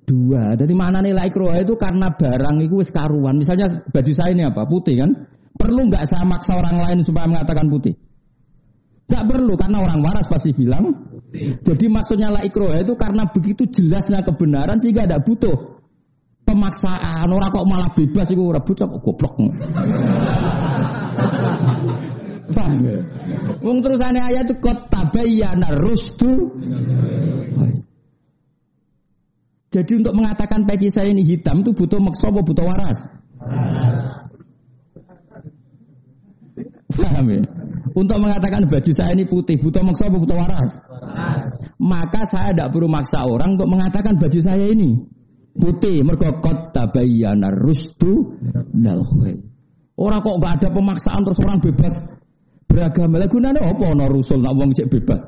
[0.05, 0.53] Dua.
[0.59, 3.39] Jadi mana nilai ikroha itu karena barang itu wis karuan.
[3.39, 4.67] Misalnya baju saya ini apa?
[4.67, 5.11] Putih kan?
[5.55, 7.95] Perlu nggak saya maksa orang lain supaya mengatakan putih?
[9.05, 10.91] Gak perlu karena orang waras pasti bilang.
[11.63, 15.57] Jadi maksudnya la ikroha itu karena begitu jelasnya kebenaran sehingga tidak butuh
[16.45, 17.31] pemaksaan.
[17.31, 19.35] Orang kok malah bebas itu orang bucok kok goblok.
[22.55, 23.01] Paham ya?
[23.61, 26.33] Wong terusane ayat itu kot tabayyana rusdu.
[29.75, 32.99] Jadi untuk mengatakan peci saya ini hitam itu butuh maksa butuh waras?
[36.95, 37.43] Paham ya?
[37.95, 40.79] Untuk mengatakan baju saya ini putih butuh maksa butuh waras?
[41.83, 44.95] Maka saya tidak perlu maksa orang untuk mengatakan baju saya ini
[45.59, 46.07] putih.
[46.07, 48.39] Mergo kot tabayyana rusdu
[48.71, 49.03] dal
[49.95, 52.03] Orang kok gak ada pemaksaan terus orang bebas
[52.69, 53.21] beragama.
[53.21, 55.21] Lah gunane apa ana rasul nak wong cek bebas.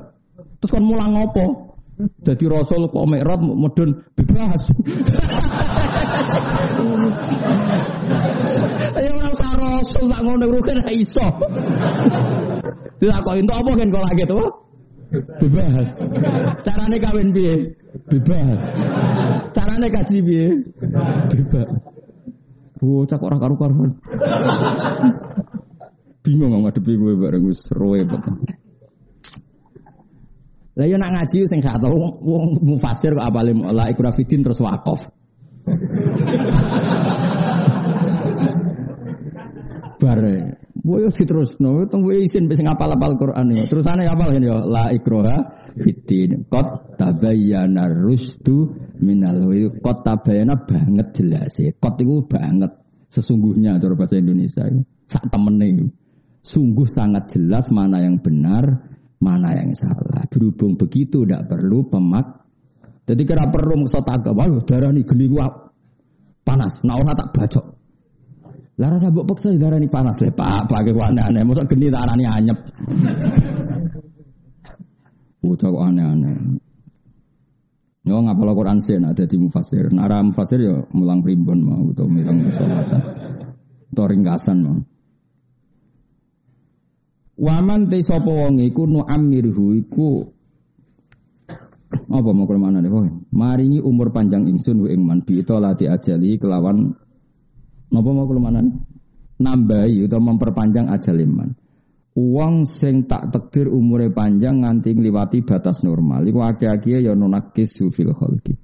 [0.57, 1.45] Terus kon mulang apa?
[1.97, 4.61] Jadi rasul kok mikrot medun bebas.
[8.97, 11.25] Ayo ora usah rasul tak ngono rugen ra iso.
[13.01, 14.45] Dilakoki entuk apa kan kok lagi tuh?
[15.41, 15.87] Bebas.
[16.61, 17.53] Carane kawin piye?
[18.09, 18.57] Bebas.
[19.57, 20.47] Carane kaji piye?
[21.33, 21.69] Bebas.
[22.77, 23.97] Bocah kok ora karu-karuan
[26.27, 27.55] bingung ngadepi gue bareng gue
[28.03, 28.59] banget.
[30.77, 35.07] Lah yo nak ngaji sing gak tau wong mufasir kok apale la ikrafidin terus wakaf.
[39.97, 43.67] Bare Boyo terus no, tunggu isin bisa ngapal apal Quran ya.
[43.67, 45.37] Terus aneh apal ya la ikroha
[45.75, 46.47] fitin.
[46.47, 48.71] Kot tabayana rusdu
[49.03, 49.49] minal
[49.83, 51.75] kot tabayana banget jelas ya.
[51.75, 52.71] Kot itu banget
[53.11, 54.85] sesungguhnya cara bahasa Indonesia itu.
[55.11, 55.91] Sak temene
[56.47, 58.63] Sungguh sangat jelas mana yang benar,
[59.19, 60.23] mana yang salah.
[60.31, 62.47] Berhubung begitu tidak perlu pemak.
[63.03, 65.27] Jadi kira perlu musotaka, wah darah ini geli
[66.47, 66.79] panas.
[66.87, 67.77] Nah tak bacok.
[68.77, 70.69] Lah rasa mbok peksa darani panas le, Pak.
[70.69, 71.41] Pakai aneh-aneh.
[71.41, 72.53] Mosok geni tak arani anyep.
[75.41, 76.37] Bocah kok aneh-aneh.
[78.07, 79.89] Yo ngapal Quran sih ada di mufasir.
[79.89, 83.01] Nara mufasir yo mulang primbon mau atau milang kesolatan.
[83.91, 84.77] Atau ringkasan mau.
[87.37, 90.25] Waman te sapa wong iku nu amirhu iku
[91.87, 92.91] apa mau ke mana nih?
[93.31, 96.97] Maringi umur panjang ingsun ing man bi lati ajali kelawan
[97.87, 98.59] Napa mau mana?
[99.37, 101.49] Nambahi atau memperpanjang ajal iman.
[102.17, 106.25] Uang sing tak tekdir umure panjang nganti ngliwati batas normal.
[106.25, 108.57] Iku akeh-akeh ya nonakis fil khalqi.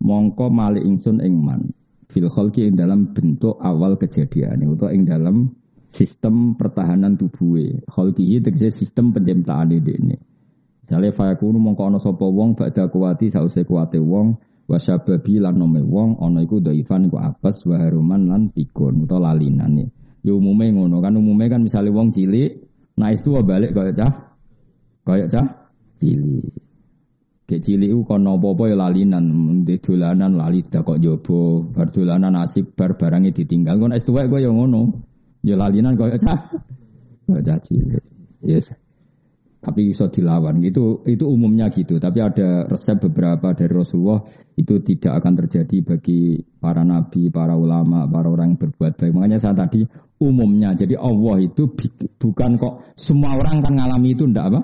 [0.00, 1.66] Mongko mali ingsun ing man.
[2.06, 5.50] Fil khalqi ing dalam bentuk awal kejadian itu ing dalam
[5.90, 7.82] sistem pertahanan tubuhe.
[7.90, 10.16] Khalqi tegese sistem penciptaan ini.
[10.86, 14.38] Misalnya fayakunu mongko ana sapa wong badha kuwati sause kuwate wong
[14.70, 19.90] wasababi lan nome wong ana iku dhaifan iku apes wa haruman lan pikun utawa lalinane
[20.22, 22.62] ya umume ngono kan umume kan misalnya wong cilik
[22.94, 24.12] nah itu balik kaya cah
[25.02, 25.46] kaya cah
[25.98, 26.54] cilik
[27.50, 29.26] Kayak cilik ku kono apa-apa ya lalinan,
[29.66, 33.74] di dolanan lali kok jobo, bar dolanan asik bar barangnya ditinggal.
[33.74, 35.09] Kon es tuwek gue yang ngono.
[35.40, 36.52] Ya lalinan kaya cah.
[37.28, 38.04] Kaya cah cilik.
[38.44, 38.72] Yes.
[39.60, 40.60] Tapi bisa dilawan.
[40.64, 42.00] Itu itu umumnya gitu.
[42.00, 44.24] Tapi ada resep beberapa dari Rasulullah
[44.56, 49.12] itu tidak akan terjadi bagi para nabi para ulama para orang yang berbuat baik.
[49.12, 49.84] Makanya saya tadi
[50.20, 50.72] umumnya.
[50.76, 51.68] Jadi Allah itu
[52.20, 54.60] bukan kok semua orang kan ngalami itu ndak apa?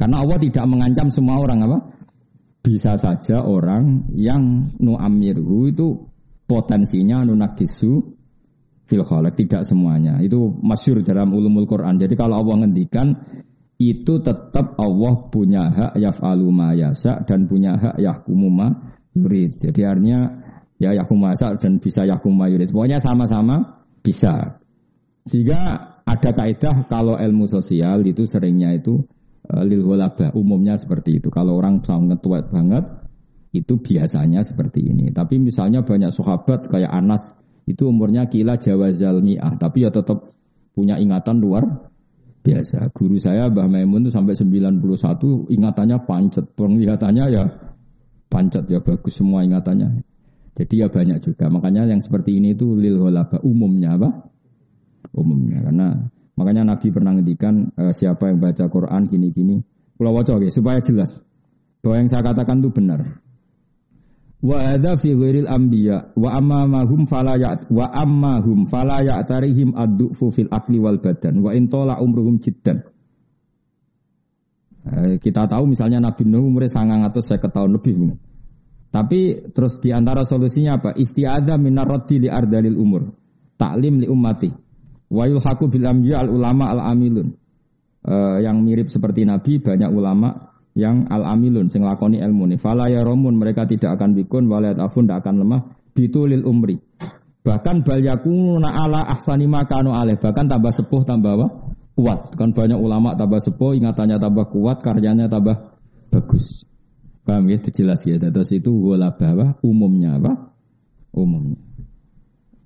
[0.00, 1.78] Karena Allah tidak mengancam semua orang apa?
[2.62, 6.08] Bisa saja orang yang nu amirhu itu
[6.48, 7.36] potensinya nu
[8.92, 13.16] fil tidak semuanya itu masyur dalam ulumul Quran jadi kalau Allah ngendikan
[13.90, 18.68] itu tetap Allah punya hak yaf'alu ma yasa dan punya hak yahkumu ma
[19.18, 19.58] yurid.
[19.58, 20.20] Jadi artinya
[20.78, 22.70] ya yahkumu yasa dan bisa yahkumu ma yurid.
[22.70, 24.62] Pokoknya sama-sama bisa.
[25.26, 25.58] Sehingga
[26.02, 29.02] ada kaidah kalau ilmu sosial itu seringnya itu
[29.50, 29.82] uh, lil
[30.34, 31.30] umumnya seperti itu.
[31.30, 32.86] Kalau orang sangat tua banget
[33.50, 35.10] itu biasanya seperti ini.
[35.10, 37.34] Tapi misalnya banyak sahabat kayak Anas
[37.66, 40.32] itu umurnya kila Jawa Zalmi'ah tapi ya tetap
[40.74, 41.92] punya ingatan luar
[42.42, 42.90] biasa.
[42.90, 44.82] Guru saya Mbah Maimun itu sampai 91
[45.48, 47.44] ingatannya pancet, penglihatannya ya
[48.26, 50.02] pancet ya bagus semua ingatannya.
[50.52, 51.48] Jadi ya banyak juga.
[51.48, 54.10] Makanya yang seperti ini itu lil holaba umumnya apa?
[55.16, 55.88] Umumnya karena
[56.36, 59.62] makanya Nabi pernah ngendikan e, siapa yang baca Quran gini-gini.
[59.96, 61.14] Kalau wajah okay, supaya jelas
[61.80, 63.21] bahwa yang saya katakan itu benar.
[64.42, 69.70] Wa ada fi ghairil anbiya wa amma mahum fala ya wa amma hum fala ya'tarihim
[69.70, 72.82] ad-du'fu fil akli wal badan wa in tola umruhum jiddan.
[74.82, 78.18] Eh, kita tahu misalnya Nabi Nuh umurnya sangat atau saya tahun lebih.
[78.90, 80.90] Tapi terus di antara solusinya apa?
[80.98, 83.14] Istiada minar raddi li ardalil umur.
[83.54, 84.50] Taklim li ummati.
[85.06, 87.30] Wa yulhaku bil al ulama al amilun.
[88.02, 92.58] Uh, yang mirip seperti Nabi banyak ulama yang al amilun sing lakoni ilmu nih.
[92.60, 95.60] Fala ya romun mereka tidak akan bikun walayat afun tidak akan lemah
[95.92, 96.80] bitulil umri.
[97.42, 100.16] Bahkan bal yakuna ala ahsani makanu aleh.
[100.16, 101.46] Bahkan tambah sepuh tambah apa?
[101.92, 102.20] Kuat.
[102.38, 105.76] Kan banyak ulama tambah sepuh, ingatannya tambah kuat, karyanya tambah
[106.08, 106.64] bagus.
[107.26, 107.58] Paham ya?
[107.58, 108.16] Jelas ya.
[108.16, 110.54] Terus itu wala bahwa umumnya apa?
[111.12, 111.58] Umumnya.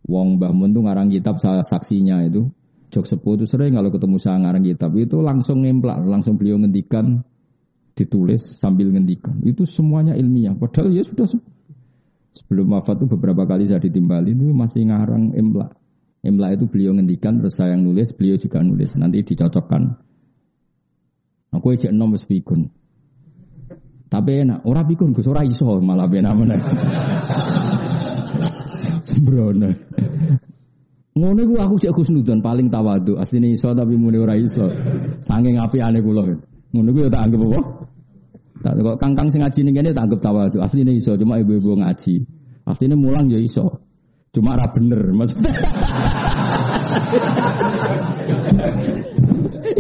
[0.07, 2.47] Wong Mbah Mun ngarang kitab salah saksinya itu.
[2.95, 7.27] Jok sepuh itu sering kalau ketemu saya ngarang kitab itu langsung nemplak, langsung beliau ngendikan
[7.97, 9.41] ditulis sambil ngendikan.
[9.41, 10.53] Itu semuanya ilmiah.
[10.53, 11.25] Padahal ya sudah
[12.37, 15.73] sebelum wafat itu beberapa kali saya ditimbali itu masih ngarang emla.
[16.21, 18.93] Emla itu beliau ngendikan terus saya yang nulis, beliau juga nulis.
[19.01, 19.83] Nanti dicocokkan.
[21.57, 22.29] Aku ejek nom wis.
[24.07, 26.55] Tapi enak, ora pikun Gus ora iso malah benar mana.
[29.07, 29.71] Sembrono.
[31.17, 33.17] Ngono iku aku cek Gus Nudon paling tawadu.
[33.17, 34.69] Asline iso tapi muni ora iso.
[35.25, 36.56] Saking apiane kula.
[36.75, 37.61] Ngono iku ya tak anggap apa?
[38.67, 40.59] Tak kok kangkang sing ngaji ning kene tak anggap tawadhu.
[40.59, 42.15] Asline iso, cuma ibu-ibu ngaji.
[42.67, 43.85] Asline mulang ya iso.
[44.35, 45.55] Cuma ra bener maksudnya.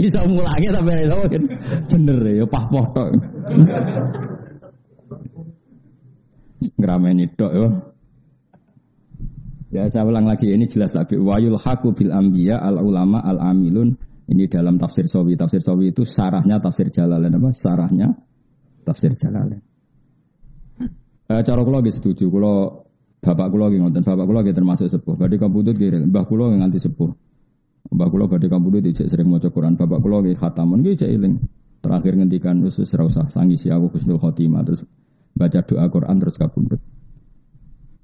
[0.07, 1.16] iso mulangnya tapi iso
[1.91, 3.09] bener ya pah tok.
[6.80, 7.68] Ngrameni tok ya.
[9.74, 11.18] Ya saya ulang lagi ini jelas lagi.
[11.18, 13.99] Wayul haku bil ambiya al ulama al amilun.
[14.27, 15.39] Ini dalam tafsir sawi.
[15.39, 17.55] Tafsir sawi itu sarahnya tafsir jalalain apa?
[17.55, 18.11] Sarahnya
[18.83, 19.62] tafsir jalalain.
[21.27, 22.27] Eh, cara kula nggih setuju.
[22.27, 22.70] Kula
[23.22, 24.03] bapak kula nggih ngoten.
[24.03, 25.14] Bapak nggih termasuk sepuh.
[25.14, 27.11] Badhe kamputut nggih mbah kula nganti sepuh.
[27.95, 29.79] Mbah kula badhe kamputut dicek sering maca Quran.
[29.79, 31.11] Bapak kula nggih khatamun nggih cek.
[31.87, 34.83] Terakhir ngendikan wis ora usah sangisi aku husnul khotimah terus
[35.39, 36.83] baca doa Quran terus kabundut.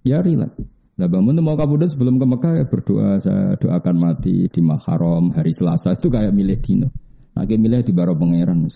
[0.06, 0.54] Ya rileks.
[0.92, 5.56] Nah bangun mau kabudut sebelum ke Mekah ya berdoa saya doakan mati di Maharam hari
[5.56, 6.88] Selasa itu kayak milih dino.
[7.32, 8.68] Nah kayak milih di baro pangeran.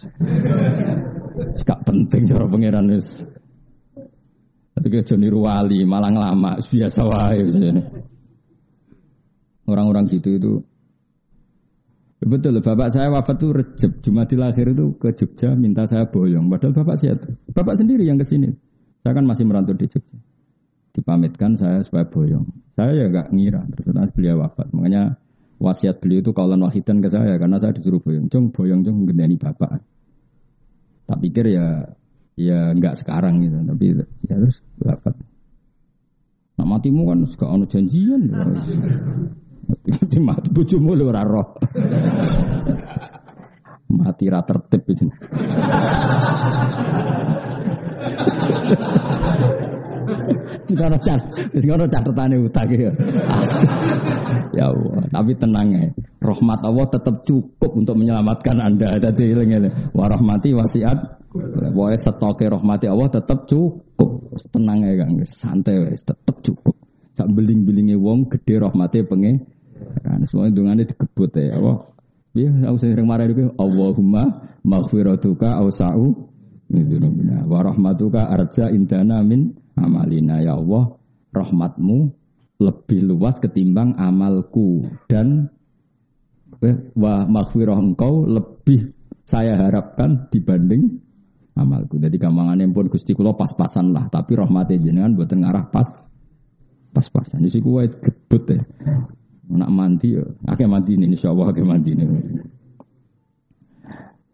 [1.61, 2.89] Gak penting cara pangeran.
[4.77, 7.45] Tapi kayak Joni Ruwali malah lama biasa wae.
[9.69, 10.55] Orang-orang gitu itu
[12.17, 16.49] Betul, bapak saya wafat tuh Recep, Jumatil akhir itu ke Jogja minta saya boyong.
[16.49, 17.21] Padahal bapak sehat.
[17.53, 18.57] Bapak sendiri yang ke sini.
[19.05, 20.26] Saya kan masih merantau di Jogja
[20.97, 22.49] dipamitkan saya supaya boyong.
[22.73, 24.73] Saya ya gak ngira, terus beliau wafat.
[24.73, 25.21] Makanya
[25.61, 28.33] wasiat beliau itu kaulan wahidan ke saya karena saya disuruh boyong.
[28.33, 29.85] Cung boyong cung gendani bapak.
[31.05, 31.93] Tak pikir ya
[32.37, 33.85] ya nggak sekarang gitu, tapi
[34.25, 35.15] ya terus wafat.
[36.57, 38.33] Nah matimu kan suka ono janjian.
[38.33, 41.49] Mati mati bojomu lho ora roh.
[43.93, 45.07] Mati ra tertib itu.
[50.67, 51.21] Sekarang cat,
[51.55, 52.91] sekarang catatane utang ya.
[54.59, 55.87] ya Allah, tapi tenang ya.
[56.19, 58.99] Rahmat Allah tetap cukup untuk menyelamatkan Anda.
[58.99, 61.23] Jadi ini, warahmati wasiat.
[61.31, 64.11] Pokoknya stoknya rahmati Allah tetap cukup.
[64.51, 66.75] Tenang ya Kang, santai wes tetap cukup.
[67.17, 69.41] Sak beling-belinge wong gede rahmati penge.
[70.03, 71.89] Kan semua dungane digebut ya Allah.
[72.37, 76.37] Ya, aku sering marah itu Allahumma maghfiratuka awsa'u
[77.47, 80.97] Wa rahmatuka arja indana min amalina ya Allah
[81.33, 81.99] rahmatmu
[82.57, 85.53] lebih luas ketimbang amalku dan
[86.65, 88.97] eh, wa maghfirah engkau lebih
[89.27, 91.03] saya harapkan dibanding
[91.59, 92.01] amalku.
[92.01, 95.89] Jadi gampangannya pun Gusti kula pas-pasan lah, tapi rahmatnya jenengan buat ngarah pas
[96.93, 97.45] pas-pasan.
[97.45, 98.61] Jadi kuwi gebut ya.
[99.47, 102.05] Nak mandi ya, akeh mandi ini insyaallah akeh mandi ini.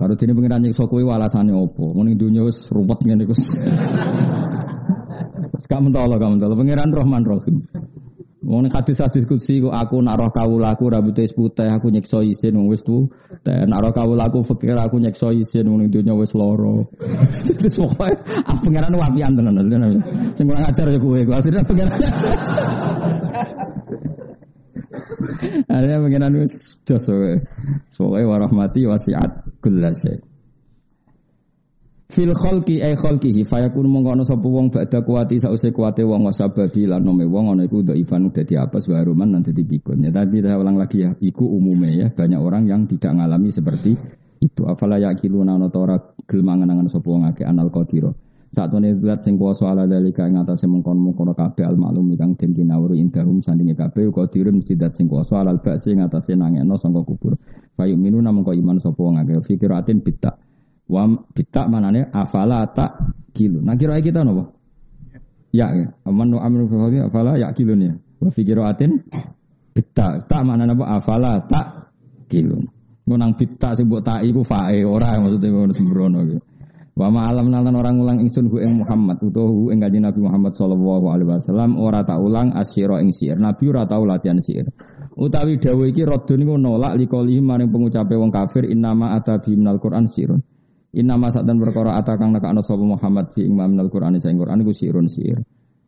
[0.03, 1.95] Kalau dene pengiran nyiksa kowe alasane opo?
[1.95, 3.35] Muni dunya wis ruwet ngene iku.
[5.53, 6.57] Kamu lah, kamu tahu.
[6.57, 7.61] Pengiran Rahman Rahim.
[8.43, 12.83] Wong hadis hadis kutsi aku nak roh kawulaku rambutnya putih aku nyekso isin wong wis
[12.83, 13.07] tu.
[13.47, 16.91] Nak roh kawulaku fikir aku nyekso isin wong dunya wis loro.
[17.63, 19.63] Terus pokoke ah pengiran wapian tenan.
[20.35, 21.23] Sing kurang ajar ya kowe.
[21.23, 21.95] Akhirnya pengiran.
[25.71, 27.07] Akhirnya pengiran wis jos
[27.95, 30.32] Pokoknya warahmati wasiat kullasai.
[32.13, 36.85] Fil khalqi ay khalqihi fayakun mongko ana sapa wong badha kuwati sause kuwate wong wasababi
[36.85, 40.05] lan nome wong ana iku ndo ifan dadi apa waruman nanti dipikun.
[40.05, 43.97] Ya tapi saya ulang lagi ya, iku umume ya banyak orang yang tidak ngalami seperti
[44.45, 44.63] itu.
[44.69, 45.97] Afala yaqiluna ana ora
[46.29, 48.13] gelem mangan sapa wong akeh anal qadira.
[48.53, 52.53] Saat ini zat sing kuasa ala dalika ing atase mengkon-mengkon kabeh al maklum kang den
[52.53, 56.77] kinawuri indahum sandinge kabeh uga dirun mesti dat sing kuasa alal ba'si ing atase nangekno
[56.77, 57.41] sangka kubur.
[57.73, 60.52] Fayu minu namung kok iman sapa wong akeh fikiratin bitta.
[60.93, 63.01] Wa bitta manane afala tak
[63.33, 63.65] kilu.
[63.65, 64.45] Nah kira kita napa?
[65.49, 65.89] Ya ya.
[66.05, 67.93] Aman nu amru fi afala ya kilun ya.
[68.21, 69.01] Wa fikiratin
[69.73, 70.29] bitta.
[70.29, 71.97] Tak mana napa afala tak
[72.29, 72.69] kilun.
[73.09, 76.41] Nang bitta sing mbok tak iku fae ora maksudnya ngono sembrono gitu.
[76.93, 81.09] Wa ma'alam nalan orang ulang ingsun hu ing Muhammad utawa ing kanjeng Nabi Muhammad sallallahu
[81.09, 83.41] alaihi wasallam ora tak ulang asyira ing sihir.
[83.41, 84.69] Nabi ora tau latihan sihir.
[85.17, 90.09] Utawi dawuh iki radun niku nolak likoli maring pengucape wong kafir innama atabi minal Qur'an
[90.13, 90.41] sirun.
[90.93, 94.77] Innama sak dan perkara atakang nekakno sapa Muhammad fi ing minal Qur'an sing Qur'an iku
[94.77, 95.41] sirun sihir.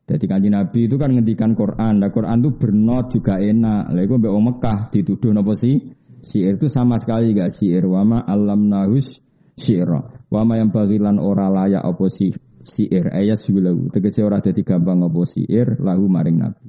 [0.04, 2.00] Jadi kanjeng Nabi itu kan ngendikan Quran.
[2.00, 3.92] Nah Quran itu bernot juga enak.
[3.92, 5.76] Lah iku mbek Mekah dituduh napa sih?
[6.24, 7.84] Sihir itu sama sekali gak sihir.
[7.84, 9.20] Wama alam nahus
[9.56, 10.24] sihra.
[10.28, 12.32] Wama yang bagilan ora layak apa si
[12.64, 13.92] siir ayat sebilahu.
[13.92, 16.68] Tegese ora dadi gampang apa siir lahu maring nabi.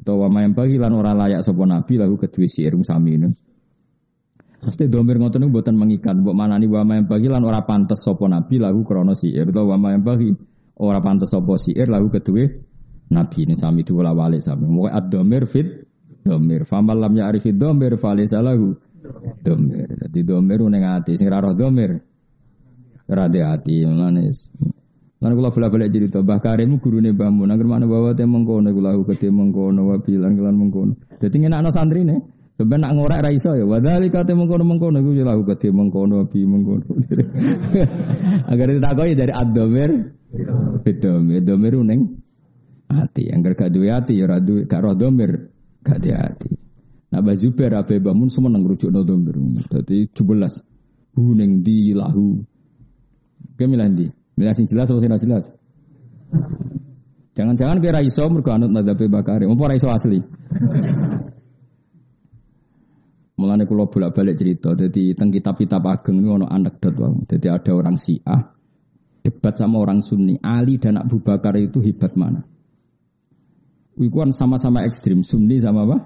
[0.00, 3.28] Utawa wama yang bagilan ora layak sapa nabi lahu kedue siir sami ini.
[4.64, 8.56] Pasti domir ngoten niku mboten mengikat, mbok manani wama yang bagilan ora pantes sapa nabi
[8.56, 10.32] lahu krana siir utawa wama yang bagi
[10.80, 12.64] ora pantes sapa siir lahu kedue
[13.12, 14.64] nabi ini sami diwala walik sami.
[14.64, 15.68] Moga ad-domir fit
[16.24, 16.64] domir.
[16.64, 18.72] Famal lam ya'rifid domir falisa lahu
[19.44, 20.00] domir.
[20.00, 22.00] Dadi domir ning ati sing ora roh domir.
[23.04, 24.48] Rade hati manis.
[25.20, 28.96] Lan kula bola-balik cerita Mbah Karim gurune Mbah Mun anggere mana bawa te mengkono kula
[29.08, 30.92] gede mengkono wa bilang kelan mengkono.
[31.20, 32.16] Dadi ngenakno santrine.
[32.54, 33.66] Sampai nak ngorek ra iso ya.
[33.66, 36.86] Wadali kate mengkono-mengkono iku ya gede mengkono bi mengkono.
[38.50, 39.90] Agar ditakoki dari ad-dhamir
[40.84, 42.18] Bedomir, domir ning
[42.90, 43.30] hati.
[43.30, 45.50] Yang gak duwe hati ya radu gak roh domir
[45.82, 46.50] gak di hati.
[47.14, 49.38] Nah Mbah Zubair Abe Bamun semua nang rujuk no domir.
[49.70, 52.42] Jadi 17 huning di lahu.
[53.54, 54.06] Oke milih di.
[54.34, 55.46] Milih sing jelas apa sing jelas?
[57.34, 59.46] Jangan-jangan kira iso mergo anut madzhab Bakari.
[59.46, 60.18] Apa ora iso asli?
[63.34, 64.78] Mulane kula bolak-balik cerita.
[64.78, 67.26] Jadi teng kitab-kitab ageng ini ono anekdot wae.
[67.26, 68.54] Jadi ada orang Syiah
[69.24, 70.36] debat sama orang Sunni.
[70.44, 72.44] Ali dan Abu Bakar itu hebat mana?
[73.96, 75.98] Iku kan sama-sama ekstrim, Sunni sama apa?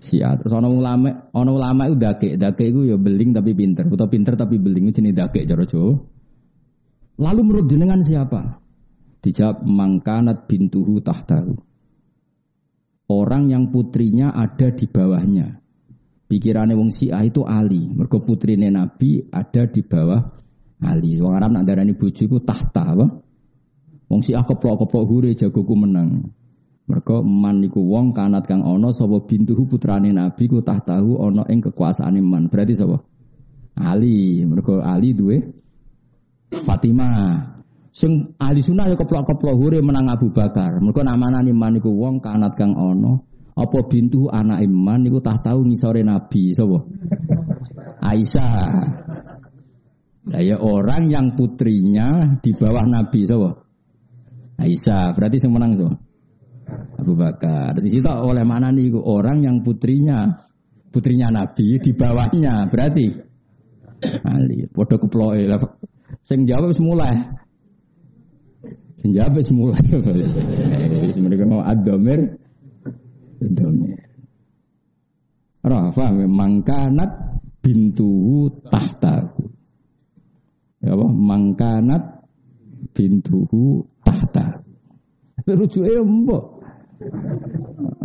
[0.00, 0.40] Syiah.
[0.40, 4.34] Terus ono ulama, ono ulama itu dake, dake itu ya beling tapi pinter, atau pinter
[4.34, 5.92] tapi beling itu jenis dake cara Jawa.
[7.16, 8.60] Lalu menurut jenengan siapa?
[9.20, 11.56] Dijawab mangkanat bintuhu tahtahu.
[13.06, 15.65] Orang yang putrinya ada di bawahnya.
[16.26, 17.86] Pikirannya wong Syiah itu Ali.
[17.86, 20.18] Mergo putrine Nabi ada di bawah
[20.82, 21.22] Ali.
[21.22, 23.06] Wong Arab nak darani bojo iku tahta apa?
[24.10, 26.26] Wong Syiah keplok-keplok hure jagoku menang.
[26.86, 31.62] Mergo man niku wong kanat kang ana sapa bintuhu putrane Nabi ku tahtahu ana ing
[31.62, 32.50] kekuasaane man.
[32.50, 32.98] Berarti sapa?
[33.78, 34.42] Ali.
[34.42, 35.38] Mergo Ali duwe
[36.50, 37.54] Fatimah.
[37.94, 40.82] Sing ahli sunnah ya keplok-keplok hure menang Abu Bakar.
[40.82, 45.64] Mergo namanane man niku wong kanat kang ana apa bintu anak iman niku tah tahu
[45.64, 46.76] ngisore Nabi sapa?
[48.04, 48.68] Aisyah.
[50.36, 53.64] Ya orang yang putrinya di bawah Nabi sapa?
[54.60, 55.16] Aisyah.
[55.16, 55.96] Berarti sing menang sapa?
[57.00, 57.80] Abu Bakar.
[57.80, 60.36] Di situ oleh mana nih orang yang putrinya
[60.92, 63.08] putrinya Nabi di bawahnya berarti
[64.36, 64.68] Ali.
[64.68, 65.56] Podo keploe lah.
[66.20, 67.08] Sing jawab semula.
[69.00, 69.80] Sing jawab semula.
[71.24, 72.36] Mereka mau adomir
[73.40, 74.00] domir.
[75.76, 77.10] Rafa mangkanat
[77.60, 79.44] bintuhu tahtahu.
[80.80, 81.06] Ya apa?
[81.10, 82.02] Mangkanat
[82.94, 84.62] bintuhu tahta.
[85.46, 86.44] Rujuke mbok.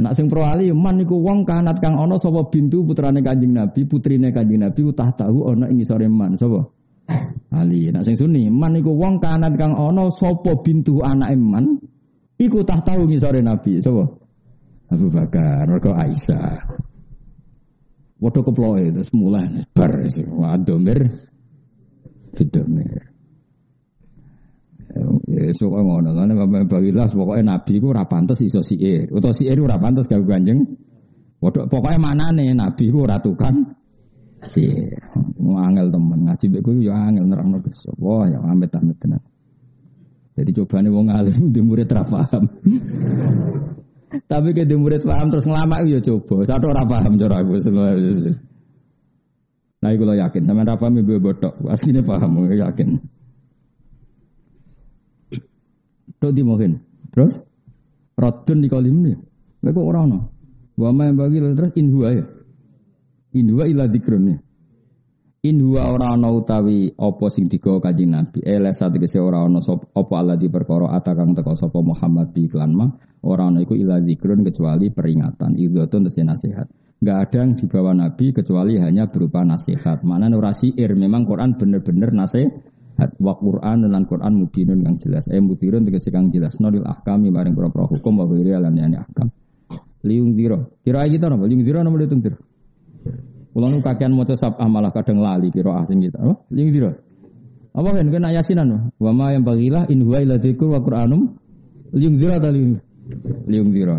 [0.02, 3.88] Nak sing pro ali man niku wong kanat kang ana sapa bintu putrane Kanjeng Nabi,
[3.88, 6.60] putrine Kanjeng Nabi utah tahu ana ing ngisore man sapa?
[7.56, 7.88] Ali.
[7.88, 11.80] Nak sing sunni man niku wong kanat kang ana sapa bintu anake man
[12.36, 14.04] iku tah tahu ngisore Nabi sapa?
[14.92, 16.91] Abu Bakar, mergo Aisyah.
[18.22, 19.98] Waduh keploe terus mulai bar
[20.38, 21.10] wadomir
[22.38, 23.10] bidomir.
[25.32, 29.10] Ya sok ngono lan Bapak Bawilas pokoke nabi ku ora pantes iso siir.
[29.10, 30.62] Utawa siir ora pantes gawe Kanjeng.
[31.42, 33.58] Waduh pokoke manane nabi ku ora tukang.
[35.42, 37.98] Mau angel temen ngaji kowe ya angel nerangno besok.
[37.98, 39.22] Wah ya amit-amit tenan.
[40.38, 42.46] Jadi cobane wong alim di murid ra paham.
[44.12, 46.44] Tapi ke murid paham terus ngelama ya coba.
[46.44, 47.56] Satu ora paham cara aku
[49.82, 51.58] Nah, iku lo yakin sampean ra paham ibu botok.
[51.66, 53.02] Asline paham yakin.
[56.22, 56.78] Tok di mungkin.
[57.10, 57.34] Terus
[58.22, 59.14] Radun di kalim ini.
[59.66, 60.20] Mereka orang no.
[60.78, 62.26] Wama yang bagi terus inhua ya.
[63.34, 64.38] Inhua ila dikrun ya.
[65.42, 68.46] Inhua orang no utawi opo sing digawa kanjeng Nabi.
[68.78, 72.78] Satu kese orang no sop opo Allah di perkara atakang teko sopo Muhammad bi iklan.
[73.26, 75.58] Orang no iku ila dikrun kecuali peringatan.
[75.58, 76.70] Idotun tesi nasihat.
[77.02, 80.06] Gak ada yang dibawa Nabi kecuali hanya berupa nasihat.
[80.06, 85.26] Mana nurasi ir memang Quran bener-bener nasihat wa Quran lan Quran mubinun kang jelas.
[85.26, 89.34] Eh mutirun tegese kang jelas nolil ahkami bareng pro-pro hukum wa ghairi lan yani ahkam.
[90.06, 90.78] Liung zero.
[90.86, 91.50] Kira kita napa?
[91.50, 92.38] Liung zero napa liung zero?
[93.52, 96.24] Kula nu kakean maca sabah malah kadang lali kira asing kita.
[96.24, 96.96] Oh, liung zero.
[97.76, 101.36] Apa kan kena yasinan wa ma yang bagilah in huwa illa dzikur wa Qur'anum
[101.96, 102.80] liung zero ta liung
[103.48, 103.96] liung zero.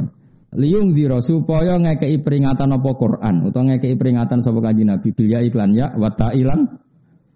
[0.53, 5.72] Liung zero supaya ngekei peringatan apa Quran utawa ngekei peringatan sapa kanjeng Nabi bil iklan
[5.72, 6.61] ya wa ta'ilan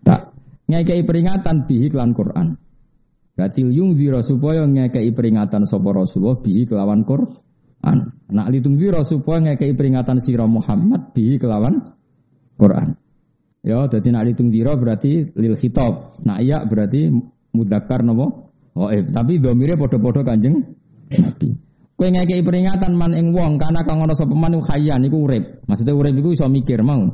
[0.05, 0.37] tak
[0.69, 2.57] ngekei peringatan bihi kelan Quran.
[3.37, 7.99] Berarti yung zira supaya ngekei peringatan sapa Rasulullah bihi kelawan Quran.
[8.33, 11.85] Nak litung zira supaya ngekei peringatan sira Muhammad bihi kelawan
[12.57, 12.97] Quran.
[13.67, 16.23] Ya, jadi nak litung zira berarti lil khitab.
[16.23, 17.11] Nak iya berarti
[17.51, 18.53] mudakar nopo?
[18.93, 20.61] Eh, tapi domire podo-podo kanjeng
[21.17, 21.49] Nabi.
[21.97, 25.65] Kue ngekei peringatan man ing wong karena kang ana sapa man iku urip.
[25.65, 27.09] Maksudnya urip iku iso mikir mau.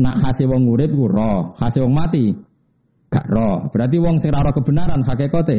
[0.00, 2.32] Nak hasil wong urip ku roh, hasil wong mati
[3.10, 3.68] Gak roh.
[3.74, 5.58] Berarti wong sing roh kebenaran hakikate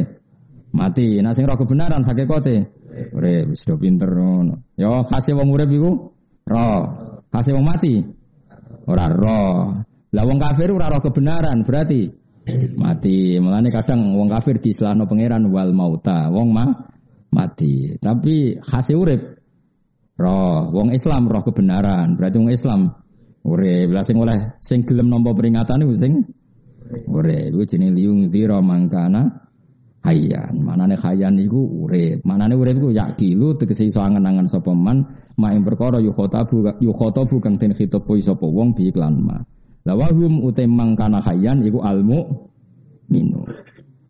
[0.74, 1.20] mati.
[1.22, 2.56] Nah sing roh kebenaran hakikate
[3.14, 4.10] urip wis pinter.
[4.80, 5.92] Yo hasil wong urip iku
[6.50, 6.82] roh.
[7.30, 8.02] Hasil wong mati
[8.92, 9.56] ora roh.
[10.12, 12.12] Lah wong kafir ora roh kebenaran berarti
[12.76, 13.40] mati.
[13.40, 16.28] Mulane kadang wong kafir diislahno pangeran wal mauta.
[16.28, 16.70] Wong mah
[17.32, 17.96] mati.
[17.96, 19.22] Tapi hasil urip
[20.20, 20.70] roh.
[20.76, 22.20] Wong Islam roh kebenaran.
[22.20, 22.92] Berarti wong Islam
[23.48, 23.88] urip.
[23.88, 26.14] Lah sing oleh sing gelem nampa peringatan iku sing
[26.92, 29.48] Ore, iku jenenge liung dira mangkana
[30.04, 30.60] hayyan.
[30.60, 32.20] Manane hayyan iku urip.
[32.28, 36.92] Manane urip iku yakilu tegese iso angen-angen sapa man ma ing perkara yu khotabu yu
[36.92, 39.38] khotabu kang den khitopo sapa wong bi iklan ma.
[39.82, 42.50] La wahum utemang kana hayyan iku almu
[43.10, 43.42] minu.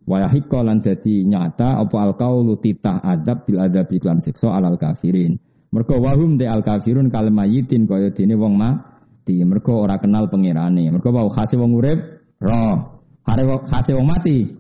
[0.03, 5.39] Wa yahiqqa lan dadi nyata apa alqaulu titah adab bil adab iklan siksa alal kafirin.
[5.72, 9.39] Mergo wahum de al kafirun kal mayitin kaya dene wong mati.
[9.47, 10.91] Mergo ora kenal pangerane.
[10.91, 11.99] Mergo wau khase wong urip
[12.43, 12.76] roh.
[13.24, 14.51] Hare khase wong mati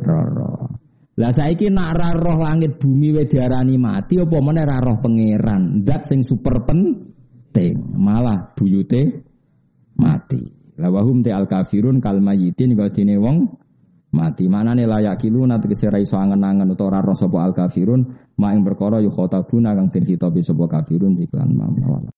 [0.00, 0.59] roh roh.
[1.20, 5.84] Lah saiki nak ra roh langit bumi we diarani mati apa meneh ra roh pangeran.
[5.84, 7.76] Zat sing super penting.
[8.00, 9.20] Malah buyute
[10.00, 10.40] mati.
[10.80, 13.36] La wahum te al kafirun kal kaya dene wong
[14.16, 14.48] mati.
[14.48, 18.00] Manane layak kilu nanti kesera iso angen-angen utawa ora roh sapa al kafirun
[18.40, 22.08] mak ing perkara yu khotabuna kang den khitabi sapa kafirun iklan mawala.